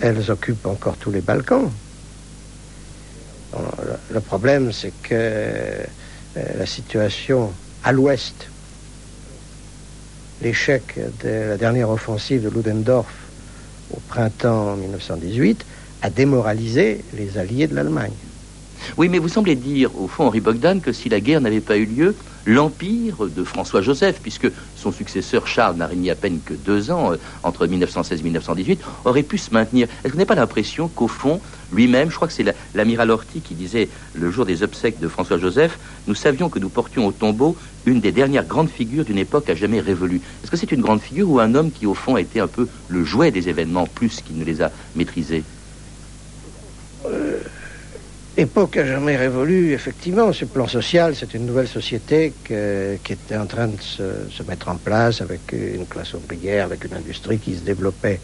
Elles 0.00 0.30
occupent 0.30 0.66
encore 0.66 0.96
tous 0.96 1.10
les 1.10 1.20
Balkans. 1.20 1.70
le 4.10 4.20
problème, 4.20 4.72
c'est 4.72 4.92
que 5.02 5.14
euh, 5.14 5.84
la 6.34 6.66
situation 6.66 7.52
à 7.84 7.92
l'ouest, 7.92 8.48
l'échec 10.42 10.98
de 11.22 11.28
la 11.50 11.56
dernière 11.56 11.90
offensive 11.90 12.42
de 12.42 12.48
Ludendorff 12.48 13.14
au 13.94 14.00
printemps 14.08 14.76
1918 14.76 15.64
a 16.02 16.10
démoralisé 16.10 17.04
les 17.14 17.38
alliés 17.38 17.66
de 17.66 17.74
l'Allemagne. 17.74 18.12
Oui, 18.96 19.08
mais 19.08 19.18
vous 19.18 19.28
semblez 19.28 19.54
dire, 19.54 19.90
au 19.98 20.08
fond, 20.08 20.26
Henri 20.26 20.40
Bogdan, 20.40 20.80
que 20.80 20.92
si 20.92 21.08
la 21.08 21.20
guerre 21.20 21.40
n'avait 21.40 21.60
pas 21.60 21.76
eu 21.76 21.86
lieu, 21.86 22.14
l'empire 22.46 23.26
de 23.26 23.44
François-Joseph, 23.44 24.20
puisque 24.20 24.50
son 24.76 24.92
successeur 24.92 25.46
Charles 25.46 25.76
n'a 25.76 25.86
régné 25.86 26.10
à 26.10 26.14
peine 26.14 26.40
que 26.44 26.54
deux 26.54 26.90
ans, 26.90 27.12
euh, 27.12 27.16
entre 27.42 27.66
1916 27.66 28.20
et 28.20 28.22
1918, 28.22 28.80
aurait 29.04 29.22
pu 29.22 29.38
se 29.38 29.52
maintenir. 29.52 29.88
Est-ce 30.04 30.12
que 30.12 30.18
vous 30.18 30.24
pas 30.24 30.34
l'impression 30.34 30.88
qu'au 30.88 31.08
fond, 31.08 31.40
lui-même, 31.72 32.10
je 32.10 32.16
crois 32.16 32.28
que 32.28 32.34
c'est 32.34 32.54
l'amiral 32.74 33.10
Horthy 33.10 33.40
qui 33.40 33.54
disait 33.54 33.88
le 34.14 34.30
jour 34.30 34.44
des 34.44 34.62
obsèques 34.62 35.00
de 35.00 35.08
François-Joseph, 35.08 35.78
nous 36.06 36.14
savions 36.14 36.48
que 36.48 36.58
nous 36.58 36.70
portions 36.70 37.06
au 37.06 37.12
tombeau 37.12 37.56
une 37.86 38.00
des 38.00 38.12
dernières 38.12 38.46
grandes 38.46 38.70
figures 38.70 39.04
d'une 39.04 39.18
époque 39.18 39.50
à 39.50 39.54
jamais 39.54 39.80
révolue. 39.80 40.20
Est-ce 40.42 40.50
que 40.50 40.56
c'est 40.56 40.72
une 40.72 40.80
grande 40.80 41.00
figure 41.00 41.30
ou 41.30 41.40
un 41.40 41.54
homme 41.54 41.70
qui, 41.70 41.86
au 41.86 41.94
fond, 41.94 42.16
a 42.16 42.20
été 42.20 42.40
un 42.40 42.48
peu 42.48 42.68
le 42.88 43.04
jouet 43.04 43.30
des 43.30 43.48
événements 43.48 43.86
plus 43.86 44.20
qu'il 44.22 44.38
ne 44.38 44.44
les 44.44 44.62
a 44.62 44.70
maîtrisés? 44.94 45.44
Époque 48.36 48.76
à 48.78 48.84
jamais 48.84 49.16
révolue, 49.16 49.72
effectivement. 49.74 50.32
Ce 50.32 50.44
plan 50.44 50.66
social, 50.66 51.14
c'est 51.14 51.34
une 51.34 51.46
nouvelle 51.46 51.68
société 51.68 52.32
qui 52.44 52.52
était 53.12 53.36
en 53.36 53.46
train 53.46 53.68
de 53.68 53.80
se, 53.80 54.42
mettre 54.48 54.68
en 54.68 54.74
place 54.74 55.20
avec 55.20 55.52
une 55.52 55.86
classe 55.86 56.14
ouvrière, 56.14 56.64
avec 56.64 56.84
une 56.84 56.94
industrie 56.94 57.38
qui 57.38 57.54
se 57.54 57.60
développait. 57.60 58.18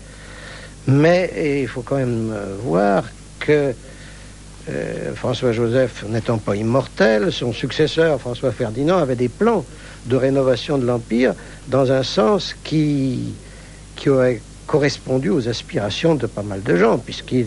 Mais 0.88 1.60
il 1.62 1.68
faut 1.68 1.82
quand 1.82 1.96
même 1.96 2.32
euh, 2.34 2.56
voir 2.60 3.04
que 3.38 3.72
euh, 4.68 5.14
François-Joseph 5.14 6.04
n'étant 6.08 6.38
pas 6.38 6.56
immortel, 6.56 7.30
son 7.30 7.52
successeur, 7.52 8.20
François 8.20 8.50
Ferdinand, 8.50 8.98
avait 8.98 9.14
des 9.14 9.28
plans 9.28 9.64
de 10.06 10.16
rénovation 10.16 10.76
de 10.76 10.86
l'Empire 10.86 11.34
dans 11.68 11.92
un 11.92 12.02
sens 12.02 12.56
qui, 12.64 13.34
qui 13.94 14.08
aurait 14.08 14.40
correspondu 14.66 15.28
aux 15.28 15.48
aspirations 15.48 16.16
de 16.16 16.26
pas 16.26 16.42
mal 16.42 16.62
de 16.64 16.74
gens, 16.74 16.98
puisqu'il 16.98 17.46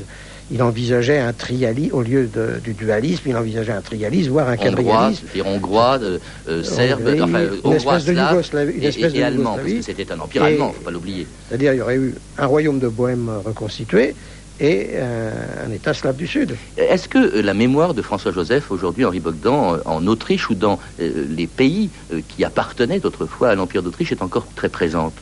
il 0.54 0.62
envisageait 0.62 1.20
un 1.20 1.34
trialisme, 1.34 1.96
au 1.96 2.02
lieu 2.04 2.30
du 2.63 2.74
dualisme, 2.74 3.24
il 3.26 3.36
envisageait 3.36 3.74
un 3.74 3.82
trialisme, 3.82 4.32
voire 4.32 4.50
un 4.50 4.58
quadrialisme. 4.58 5.26
Hongrois, 5.44 6.00
euh, 6.48 6.63
serbe, 6.63 7.02
enfin, 7.20 7.42
une 7.66 7.74
espèce 7.74 8.06
de 8.06 8.13
Yougoslavie, 8.13 8.74
une 8.74 8.84
espèce 8.84 9.13
et, 9.13 9.18
et, 9.18 9.24
allemand, 9.24 9.56
parce 9.56 9.72
que 9.72 9.82
c'était 9.82 10.12
un 10.12 10.20
empire 10.20 10.44
allemand, 10.44 10.68
il 10.68 10.70
ne 10.70 10.76
faut 10.76 10.84
pas 10.84 10.92
l'oublier. 10.92 11.28
C'est-à-dire 11.50 11.74
il 11.74 11.78
y 11.78 11.82
aurait 11.82 11.98
eu 11.98 12.13
un 12.38 12.46
royaume 12.46 12.80
de 12.80 12.88
Bohême 12.88 13.30
reconstitué, 13.44 14.16
et 14.60 14.92
un 14.98 15.72
État 15.72 15.96
slave 15.96 16.16
du 16.16 16.28
Sud. 16.28 16.56
Est-ce 16.78 17.10
que 17.10 17.18
euh, 17.18 17.42
la 17.42 17.56
mémoire 17.56 17.96
de 17.96 18.04
François-Joseph, 18.04 18.70
aujourd'hui 18.70 19.04
Henri 19.04 19.20
Bogdan, 19.20 19.74
euh, 19.74 19.78
en 19.86 20.06
Autriche 20.06 20.50
ou 20.52 20.54
dans 20.54 20.80
les 21.00 21.48
pays 21.48 21.89
qui 22.28 22.46
appartenaient 22.46 23.04
autrefois 23.04 23.50
à 23.50 23.56
l'Empire 23.56 23.82
d'Autriche, 23.82 24.12
est 24.12 24.22
encore 24.22 24.46
très 24.56 24.70
présente? 24.70 25.13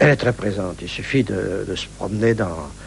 Elle 0.00 0.10
est 0.10 0.16
très 0.16 0.32
présente. 0.32 0.76
Il 0.82 0.88
suffit 0.88 1.22
de 1.22 1.74
se 1.74 1.86
promener 1.96 2.34
dans, 2.34 2.46
euh, 2.46 2.85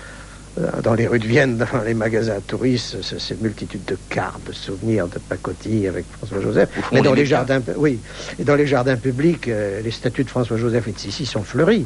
dans 0.83 0.93
les 0.93 1.07
rues 1.07 1.19
de 1.19 1.27
Vienne, 1.27 1.57
dans 1.73 1.81
les 1.81 1.93
magasins 1.93 2.39
touristes, 2.45 2.97
ces 3.01 3.35
multitudes 3.35 3.85
de 3.85 3.97
cartes, 4.09 4.45
de 4.47 4.53
souvenirs, 4.53 5.07
de 5.07 5.19
pacotilles 5.19 5.87
avec 5.87 6.05
François-Joseph. 6.17 6.69
Mais 6.91 7.01
dans 7.01 7.13
les 7.13 7.25
jardins, 7.25 7.61
oui, 7.77 7.99
et 8.39 8.43
dans 8.43 8.55
les 8.55 8.67
jardins 8.67 8.97
publics, 8.97 9.47
euh, 9.47 9.81
les 9.81 9.91
statues 9.91 10.23
de 10.23 10.29
François-Joseph 10.29 10.87
et 10.87 10.91
de 10.91 10.99
Sissi 10.99 11.25
sont 11.25 11.43
fleuries 11.43 11.85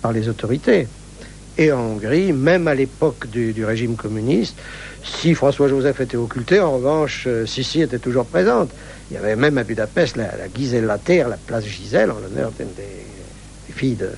par 0.00 0.12
les 0.12 0.28
autorités. 0.28 0.86
Et 1.58 1.70
en 1.70 1.80
Hongrie, 1.80 2.32
même 2.32 2.66
à 2.66 2.74
l'époque 2.74 3.28
du, 3.28 3.64
régime 3.64 3.94
communiste, 3.96 4.56
si 5.04 5.34
François-Joseph 5.34 6.00
était 6.00 6.16
occulté, 6.16 6.60
en 6.60 6.72
revanche, 6.72 7.24
euh, 7.26 7.44
Sissi 7.44 7.82
était 7.82 7.98
toujours 7.98 8.24
présente. 8.24 8.70
Il 9.10 9.14
y 9.14 9.16
avait 9.18 9.36
même 9.36 9.58
à 9.58 9.64
Budapest 9.64 10.16
la, 10.16 10.36
la 10.36 10.48
Giselle 10.54 10.90
Terre, 11.04 11.28
la 11.28 11.36
place 11.36 11.64
Gisèle, 11.64 12.10
en 12.10 12.18
l'honneur 12.18 12.52
d'une 12.52 12.72
des, 12.74 13.72
filles 13.74 13.96
de, 13.96 14.06
de 14.06 14.12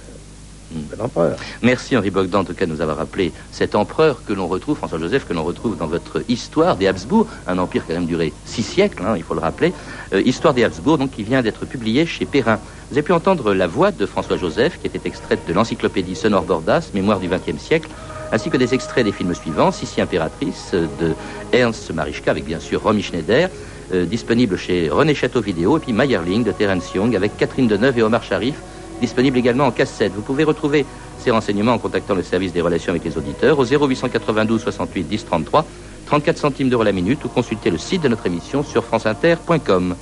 l'empereur. 0.98 1.37
Merci 1.62 1.96
Henri 1.96 2.11
Bogdan, 2.11 2.40
en 2.40 2.44
tout 2.44 2.55
cas, 2.55 2.66
de 2.66 2.70
nous 2.70 2.81
avoir 2.81 2.96
rappelé 2.96 3.33
cet 3.53 3.74
empereur 3.74 4.24
que 4.24 4.33
l'on 4.33 4.46
retrouve, 4.46 4.77
François-Joseph, 4.77 5.27
que 5.27 5.33
l'on 5.33 5.44
retrouve 5.44 5.77
dans 5.77 5.87
votre 5.87 6.22
histoire 6.29 6.77
des 6.77 6.87
Habsbourg, 6.87 7.27
un 7.46 7.59
empire 7.59 7.87
qui 7.87 7.92
a 7.92 7.94
même 7.94 8.07
duré 8.07 8.33
six 8.44 8.62
siècles, 8.62 9.03
hein, 9.05 9.14
il 9.16 9.22
faut 9.22 9.35
le 9.35 9.40
rappeler. 9.40 9.72
Euh, 10.12 10.22
histoire 10.22 10.55
des 10.55 10.64
Habsbourg, 10.64 10.98
donc, 10.98 11.12
qui 11.12 11.22
vient 11.22 11.42
d'être 11.42 11.66
publiée 11.66 12.07
chez 12.07 12.24
Perrin. 12.24 12.59
Vous 12.90 12.96
avez 12.96 13.03
pu 13.03 13.12
entendre 13.12 13.55
la 13.55 13.66
voix 13.66 13.90
de 13.90 14.07
François-Joseph, 14.07 14.79
qui 14.81 14.87
était 14.87 15.07
extraite 15.07 15.40
de 15.46 15.53
l'encyclopédie 15.53 16.14
Sonore 16.14 16.44
Bordas, 16.44 16.90
Mémoire 16.94 17.20
du 17.20 17.29
XXe 17.29 17.61
siècle, 17.61 17.88
ainsi 18.33 18.50
que 18.50 18.57
des 18.57 18.74
extraits 18.74 19.05
des 19.05 19.12
films 19.12 19.35
suivants, 19.35 19.70
Sissi 19.70 20.00
Impératrice 20.00 20.70
euh, 20.74 20.87
de 21.00 21.14
Ernst 21.53 21.92
Marischka, 21.92 22.31
avec 22.31 22.44
bien 22.44 22.61
sûr 22.61 22.83
Romy 22.83 23.03
Schneider, 23.03 23.48
euh, 23.92 24.07
disponible 24.07 24.57
chez 24.57 24.88
René 24.88 25.14
Château 25.14 25.40
Vidéo, 25.40 25.77
et 25.77 25.81
puis 25.81 25.92
Meyerling 25.92 26.42
de 26.42 26.53
Terence 26.53 26.92
Young, 26.94 27.14
avec 27.14 27.37
Catherine 27.37 27.68
Deneuve 27.68 27.98
et 27.98 28.03
Omar 28.03 28.22
Sharif, 28.22 28.55
disponible 29.00 29.38
également 29.38 29.66
en 29.66 29.70
cassette. 29.70 30.12
Vous 30.14 30.22
pouvez 30.22 30.44
retrouver 30.44 30.85
ces 31.18 31.30
renseignements 31.30 31.72
en 31.72 31.78
contactant 31.78 32.14
le 32.14 32.22
service 32.22 32.52
des 32.52 32.61
relations 32.61 32.90
avec 32.90 33.04
les 33.04 33.16
auditeurs 33.16 33.59
au 33.59 33.64
0892 33.64 34.62
68 34.62 35.04
10 35.04 35.24
33, 35.24 35.66
34 36.07 36.38
centimes 36.38 36.68
d'euros 36.68 36.83
la 36.83 36.92
minute, 36.92 37.24
ou 37.24 37.28
consulter 37.28 37.70
le 37.70 37.78
site 37.78 38.02
de 38.02 38.09
notre 38.09 38.26
émission 38.26 38.62
sur 38.62 38.85
franceinter.com. 38.85 39.94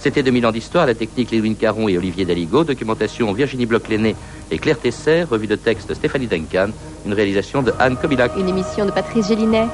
C'était 0.00 0.22
2000 0.22 0.46
ans 0.46 0.52
d'histoire, 0.52 0.86
la 0.86 0.94
technique 0.94 1.32
Léwin 1.32 1.54
Caron 1.56 1.88
et 1.88 1.98
Olivier 1.98 2.24
Daligo, 2.24 2.62
documentation 2.62 3.32
Virginie 3.32 3.66
Bloch-Lenné 3.66 4.14
et 4.50 4.58
Claire 4.58 4.78
Tesser, 4.78 5.24
revue 5.24 5.48
de 5.48 5.56
texte 5.56 5.92
Stéphanie 5.92 6.28
Duncan, 6.28 6.68
une 7.04 7.14
réalisation 7.14 7.62
de 7.62 7.72
Anne 7.80 7.96
Kobilac. 7.96 8.32
Une 8.38 8.48
émission 8.48 8.86
de 8.86 8.92
Patrice 8.92 9.26
Gélinet. 9.26 9.66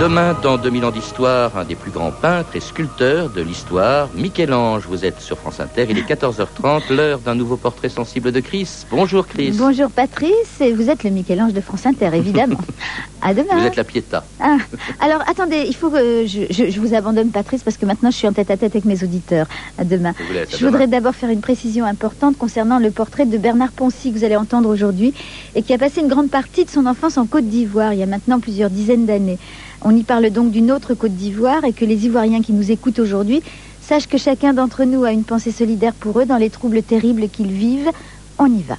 Demain, 0.00 0.36
dans 0.42 0.58
2000 0.58 0.84
ans 0.86 0.90
d'histoire, 0.90 1.56
un 1.56 1.64
des 1.64 1.76
plus 1.76 1.92
grands 1.92 2.10
peintres 2.10 2.56
et 2.56 2.60
sculpteurs 2.60 3.30
de 3.30 3.40
l'histoire, 3.40 4.08
Michel-Ange. 4.14 4.86
Vous 4.88 5.04
êtes 5.04 5.20
sur 5.20 5.38
France 5.38 5.60
Inter, 5.60 5.86
il 5.88 5.96
est 5.96 6.02
14h30, 6.02 6.92
l'heure 6.92 7.20
d'un 7.20 7.36
nouveau 7.36 7.56
portrait 7.56 7.88
sensible 7.88 8.32
de 8.32 8.40
Chris. 8.40 8.68
Bonjour 8.90 9.26
Chris. 9.26 9.52
Bonjour 9.56 9.88
Patrice, 9.90 10.60
et 10.60 10.72
vous 10.72 10.90
êtes 10.90 11.04
le 11.04 11.10
Michel-Ange 11.10 11.52
de 11.52 11.60
France 11.60 11.86
Inter, 11.86 12.10
évidemment. 12.12 12.58
à 13.22 13.32
demain. 13.34 13.56
Vous 13.60 13.66
êtes 13.66 13.76
la 13.76 13.84
Pietà. 13.84 14.24
Ah, 14.40 14.56
alors 15.00 15.22
attendez, 15.28 15.64
il 15.68 15.74
faut 15.76 15.90
que 15.90 16.26
je, 16.26 16.40
je- 16.50 16.68
je 16.70 16.80
vous 16.80 16.92
abandonne 16.94 17.30
Patrice 17.30 17.62
parce 17.62 17.76
que 17.76 17.86
maintenant 17.86 18.10
je 18.10 18.16
suis 18.16 18.26
en 18.28 18.32
tête 18.32 18.50
à 18.50 18.56
tête 18.56 18.72
avec 18.74 18.84
mes 18.84 19.02
auditeurs. 19.04 19.46
À 19.78 19.84
demain. 19.84 20.12
Vous 20.28 20.36
à 20.36 20.44
Je 20.58 20.66
voudrais 20.66 20.88
d'abord 20.88 21.14
faire 21.14 21.30
une 21.30 21.40
précision 21.40 21.84
importante 21.86 22.36
concernant 22.36 22.78
le 22.80 22.90
portrait 22.90 23.26
de 23.26 23.38
Bernard 23.38 23.70
Poncy 23.72 24.12
que 24.12 24.18
vous 24.18 24.24
allez 24.24 24.36
entendre 24.36 24.68
aujourd'hui 24.68 25.14
et 25.54 25.62
qui 25.62 25.72
a 25.72 25.78
passé 25.78 26.00
une 26.00 26.08
grande 26.08 26.30
partie 26.30 26.64
de 26.64 26.70
son 26.70 26.84
enfance 26.84 27.16
en 27.16 27.26
Côte 27.26 27.46
d'Ivoire 27.48 27.92
il 27.92 28.00
y 28.00 28.02
a 28.02 28.06
maintenant 28.06 28.40
plusieurs 28.40 28.70
dizaines 28.70 29.06
d'années. 29.06 29.38
On 29.86 29.94
y 29.94 30.02
parle 30.02 30.30
donc 30.30 30.50
d'une 30.50 30.72
autre 30.72 30.94
Côte 30.94 31.14
d'Ivoire 31.14 31.62
et 31.64 31.74
que 31.74 31.84
les 31.84 32.06
Ivoiriens 32.06 32.40
qui 32.40 32.54
nous 32.54 32.72
écoutent 32.72 32.98
aujourd'hui 32.98 33.42
sachent 33.82 34.06
que 34.06 34.16
chacun 34.16 34.54
d'entre 34.54 34.84
nous 34.84 35.04
a 35.04 35.12
une 35.12 35.24
pensée 35.24 35.52
solidaire 35.52 35.92
pour 35.92 36.18
eux 36.18 36.24
dans 36.24 36.38
les 36.38 36.48
troubles 36.48 36.82
terribles 36.82 37.28
qu'ils 37.28 37.52
vivent. 37.52 37.90
On 38.38 38.46
y 38.46 38.62
va. 38.62 38.78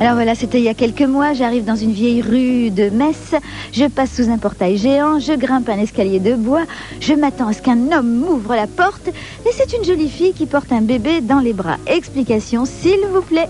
Alors 0.00 0.14
voilà, 0.14 0.36
c'était 0.36 0.58
il 0.58 0.64
y 0.64 0.68
a 0.68 0.74
quelques 0.74 1.02
mois. 1.02 1.32
J'arrive 1.32 1.64
dans 1.64 1.74
une 1.74 1.90
vieille 1.90 2.22
rue 2.22 2.70
de 2.70 2.88
Metz. 2.88 3.34
Je 3.72 3.84
passe 3.86 4.14
sous 4.14 4.30
un 4.30 4.38
portail 4.38 4.76
géant. 4.78 5.18
Je 5.18 5.32
grimpe 5.32 5.68
un 5.68 5.78
escalier 5.78 6.20
de 6.20 6.34
bois. 6.36 6.62
Je 7.00 7.14
m'attends 7.14 7.48
à 7.48 7.52
ce 7.52 7.60
qu'un 7.62 7.90
homme 7.90 8.14
m'ouvre 8.20 8.54
la 8.54 8.68
porte. 8.68 9.08
Et 9.08 9.50
c'est 9.52 9.76
une 9.76 9.84
jolie 9.84 10.08
fille 10.08 10.32
qui 10.34 10.46
porte 10.46 10.70
un 10.72 10.82
bébé 10.82 11.20
dans 11.20 11.40
les 11.40 11.52
bras. 11.52 11.78
Explication, 11.86 12.64
s'il 12.64 13.00
vous 13.12 13.22
plaît. 13.22 13.48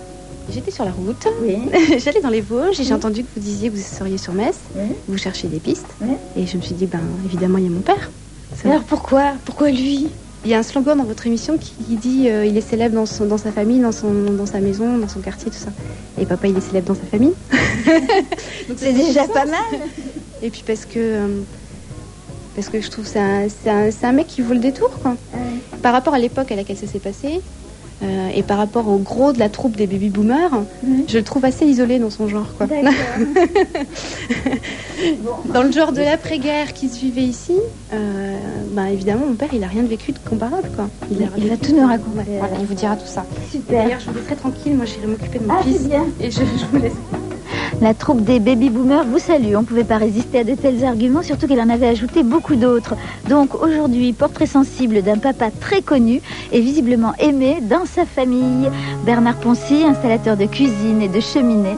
J'étais 0.51 0.71
sur 0.71 0.87
la 0.87 0.93
route, 0.93 1.29
Oui. 1.43 1.59
j'allais 1.99 2.23
dans 2.23 2.31
les 2.31 2.41
Vosges 2.41 2.81
et 2.81 2.85
j'ai 2.85 2.91
Oui. 2.91 2.95
entendu 2.95 3.23
que 3.23 3.29
vous 3.37 3.43
disiez 3.43 3.69
que 3.69 3.77
vous 3.77 3.83
seriez 3.83 4.17
sur 4.17 4.33
Metz, 4.33 4.57
Oui. 4.75 4.87
vous 5.07 5.19
cherchiez 5.19 5.51
des 5.51 5.59
pistes. 5.59 5.85
Oui. 6.01 6.15
Et 6.39 6.47
je 6.47 6.57
me 6.57 6.63
suis 6.63 6.75
dit, 6.75 6.87
ben 6.87 7.01
évidemment, 7.27 7.59
il 7.59 7.65
y 7.65 7.67
a 7.67 7.71
mon 7.71 7.81
père. 7.81 8.11
Alors 8.65 8.83
pourquoi? 8.85 9.33
Pourquoi 9.45 9.71
lui? 9.71 10.07
Il 10.44 10.51
y 10.51 10.55
a 10.55 10.59
un 10.59 10.62
slogan 10.62 10.96
dans 10.96 11.05
votre 11.05 11.27
émission 11.27 11.59
qui 11.59 11.96
dit 11.96 12.29
euh, 12.29 12.46
il 12.46 12.57
est 12.57 12.62
célèbre 12.62 12.94
dans, 12.94 13.07
son, 13.07 13.27
dans 13.27 13.38
sa 13.38 13.51
famille, 13.51 13.81
dans, 13.81 13.92
son, 13.92 14.12
dans 14.12 14.46
sa 14.46 14.61
maison, 14.61 14.96
dans 14.96 15.09
son 15.09 15.20
quartier, 15.20 15.51
tout 15.51 15.59
ça. 15.59 15.70
Et 16.20 16.27
papa, 16.27 16.46
il 16.46 16.57
est 16.57 16.61
célèbre 16.61 16.87
dans 16.88 16.94
sa 16.94 17.07
famille. 17.07 17.35
Donc, 18.68 18.77
C'est 18.79 18.92
déjà 18.92 19.27
pas 19.27 19.46
mal. 19.46 19.81
Et 20.42 20.51
puis 20.51 20.62
parce 20.66 20.85
que, 20.85 20.98
euh, 20.98 21.29
parce 22.55 22.68
que 22.68 22.81
je 22.81 22.88
trouve 22.90 23.05
que 23.05 23.11
c'est 23.11 23.18
un, 23.18 23.48
c'est 23.48 23.70
un, 23.70 23.90
c'est 23.90 24.07
un 24.07 24.12
mec 24.12 24.29
qui 24.29 24.40
vaut 24.40 24.55
le 24.55 24.61
détour, 24.61 24.90
quoi. 25.03 25.16
Par 25.83 25.92
rapport 25.92 26.14
à 26.14 26.18
l'époque 26.18 26.51
à 26.53 26.57
laquelle 26.57 26.77
ça 26.77 26.87
s'est 26.87 27.01
passé, 27.01 27.40
euh, 28.03 28.29
et 28.35 28.43
par 28.43 28.59
rapport 28.59 28.89
au 28.89 28.99
gros 28.99 29.33
de 29.33 29.39
la 29.39 29.49
troupe 29.49 29.77
des 29.77 29.87
baby 29.87 30.09
boomers, 30.09 30.63
Oui. 30.85 31.05
je 31.09 31.19
le 31.19 31.25
trouve 31.25 31.45
assez 31.45 31.65
isolé 31.67 31.99
dans 31.99 32.11
son 32.11 32.29
genre, 32.29 32.47
quoi. 32.57 32.67
Dans 35.53 35.63
le 35.63 35.71
genre 35.73 35.93
de 35.93 36.01
l'après-guerre 36.01 36.73
qui 36.75 36.89
se 36.89 36.99
vivait 36.99 37.23
ici, 37.23 37.55
euh, 37.93 38.37
ben, 38.73 38.87
évidemment, 38.87 39.27
mon 39.27 39.35
père, 39.35 39.49
il 39.53 39.63
a 39.65 39.67
rien 39.69 39.83
de 39.83 39.89
vécu 39.89 40.13
de 40.13 40.19
comparable, 40.19 40.69
quoi. 40.75 40.89
Il 41.11 41.49
va 41.49 41.57
tout 41.57 41.73
nous 41.75 41.87
raconter, 41.87 42.39
voilà, 42.39 42.55
il 42.61 42.67
vous 42.67 42.75
dira 42.75 42.97
tout 42.97 43.07
ça. 43.07 43.25
Super. 43.51 43.85
D'ailleurs, 43.85 44.01
je 44.01 44.11
vous 44.11 44.17
laisserai 44.19 44.37
tranquille, 44.37 44.75
moi 44.75 44.85
j'irai 44.85 45.07
m'occuper 45.07 45.39
de 45.39 45.45
mon 45.47 45.55
Ah, 45.55 45.63
fils. 45.63 45.87
bien. 45.89 46.05
Et 46.21 46.31
je, 46.31 46.39
je 46.41 46.65
vous 46.71 46.79
laisse. 46.83 46.93
La 47.81 47.95
troupe 47.95 48.23
des 48.23 48.41
baby 48.41 48.71
boomers 48.71 49.05
vous 49.05 49.21
salue. 49.21 49.55
On 49.55 49.61
ne 49.61 49.67
pouvait 49.67 49.85
pas 49.85 49.99
résister 49.99 50.41
à 50.41 50.45
de 50.45 50.55
tels 50.55 50.85
arguments, 50.85 51.23
surtout 51.23 51.47
qu'elle 51.47 51.61
en 51.61 51.69
avait 51.69 51.87
ajouté 51.87 52.25
beaucoup 52.25 52.57
d'autres. 52.57 52.97
Donc 53.29 53.55
aujourd'hui, 53.55 54.12
portrait 54.12 54.47
sensible 54.47 55.03
d'un 55.03 55.19
papa 55.19 55.51
très 55.61 55.81
connu 55.81 56.21
et 56.51 56.61
visiblement 56.61 57.14
aimé 57.21 57.59
dans 57.62 57.85
sa 57.87 58.05
famille. 58.05 58.69
Bernard 59.05 59.37
Poncy, 59.37 59.85
installateur 59.85 60.37
de 60.37 60.47
cuisine 60.47 61.03
et 61.03 61.09
de 61.09 61.21
cheminée. 61.21 61.77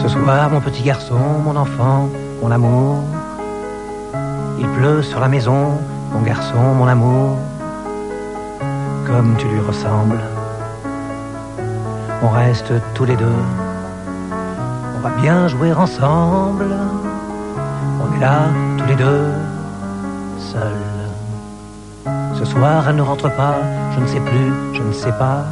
Ce 0.00 0.08
soir, 0.08 0.48
mon 0.50 0.60
petit 0.60 0.84
garçon, 0.84 1.18
mon 1.44 1.56
enfant, 1.56 2.08
mon 2.40 2.52
amour. 2.52 3.02
Il 4.60 4.68
pleut 4.68 5.02
sur 5.02 5.18
la 5.18 5.28
maison, 5.28 5.72
mon 6.12 6.22
garçon, 6.22 6.74
mon 6.74 6.86
amour. 6.86 7.38
Comme 9.06 9.36
tu 9.38 9.46
lui 9.48 9.60
ressembles. 9.60 10.20
On 12.22 12.28
reste 12.28 12.72
tous 12.94 13.04
les 13.04 13.16
deux. 13.16 13.42
On 14.96 15.00
va 15.00 15.10
bien 15.20 15.48
jouer 15.48 15.72
ensemble. 15.72 16.66
On 18.02 18.16
est 18.16 18.20
là, 18.20 18.48
tous 18.78 18.86
les 18.86 18.96
deux, 18.96 19.32
seuls. 20.38 20.90
Ce 22.38 22.44
soir, 22.44 22.88
elle 22.88 22.96
ne 22.96 23.02
rentre 23.02 23.28
pas, 23.34 23.56
je 23.94 24.00
ne 24.00 24.06
sais 24.06 24.20
plus, 24.20 24.52
je 24.74 24.82
ne 24.82 24.92
sais 24.92 25.12
pas. 25.12 25.44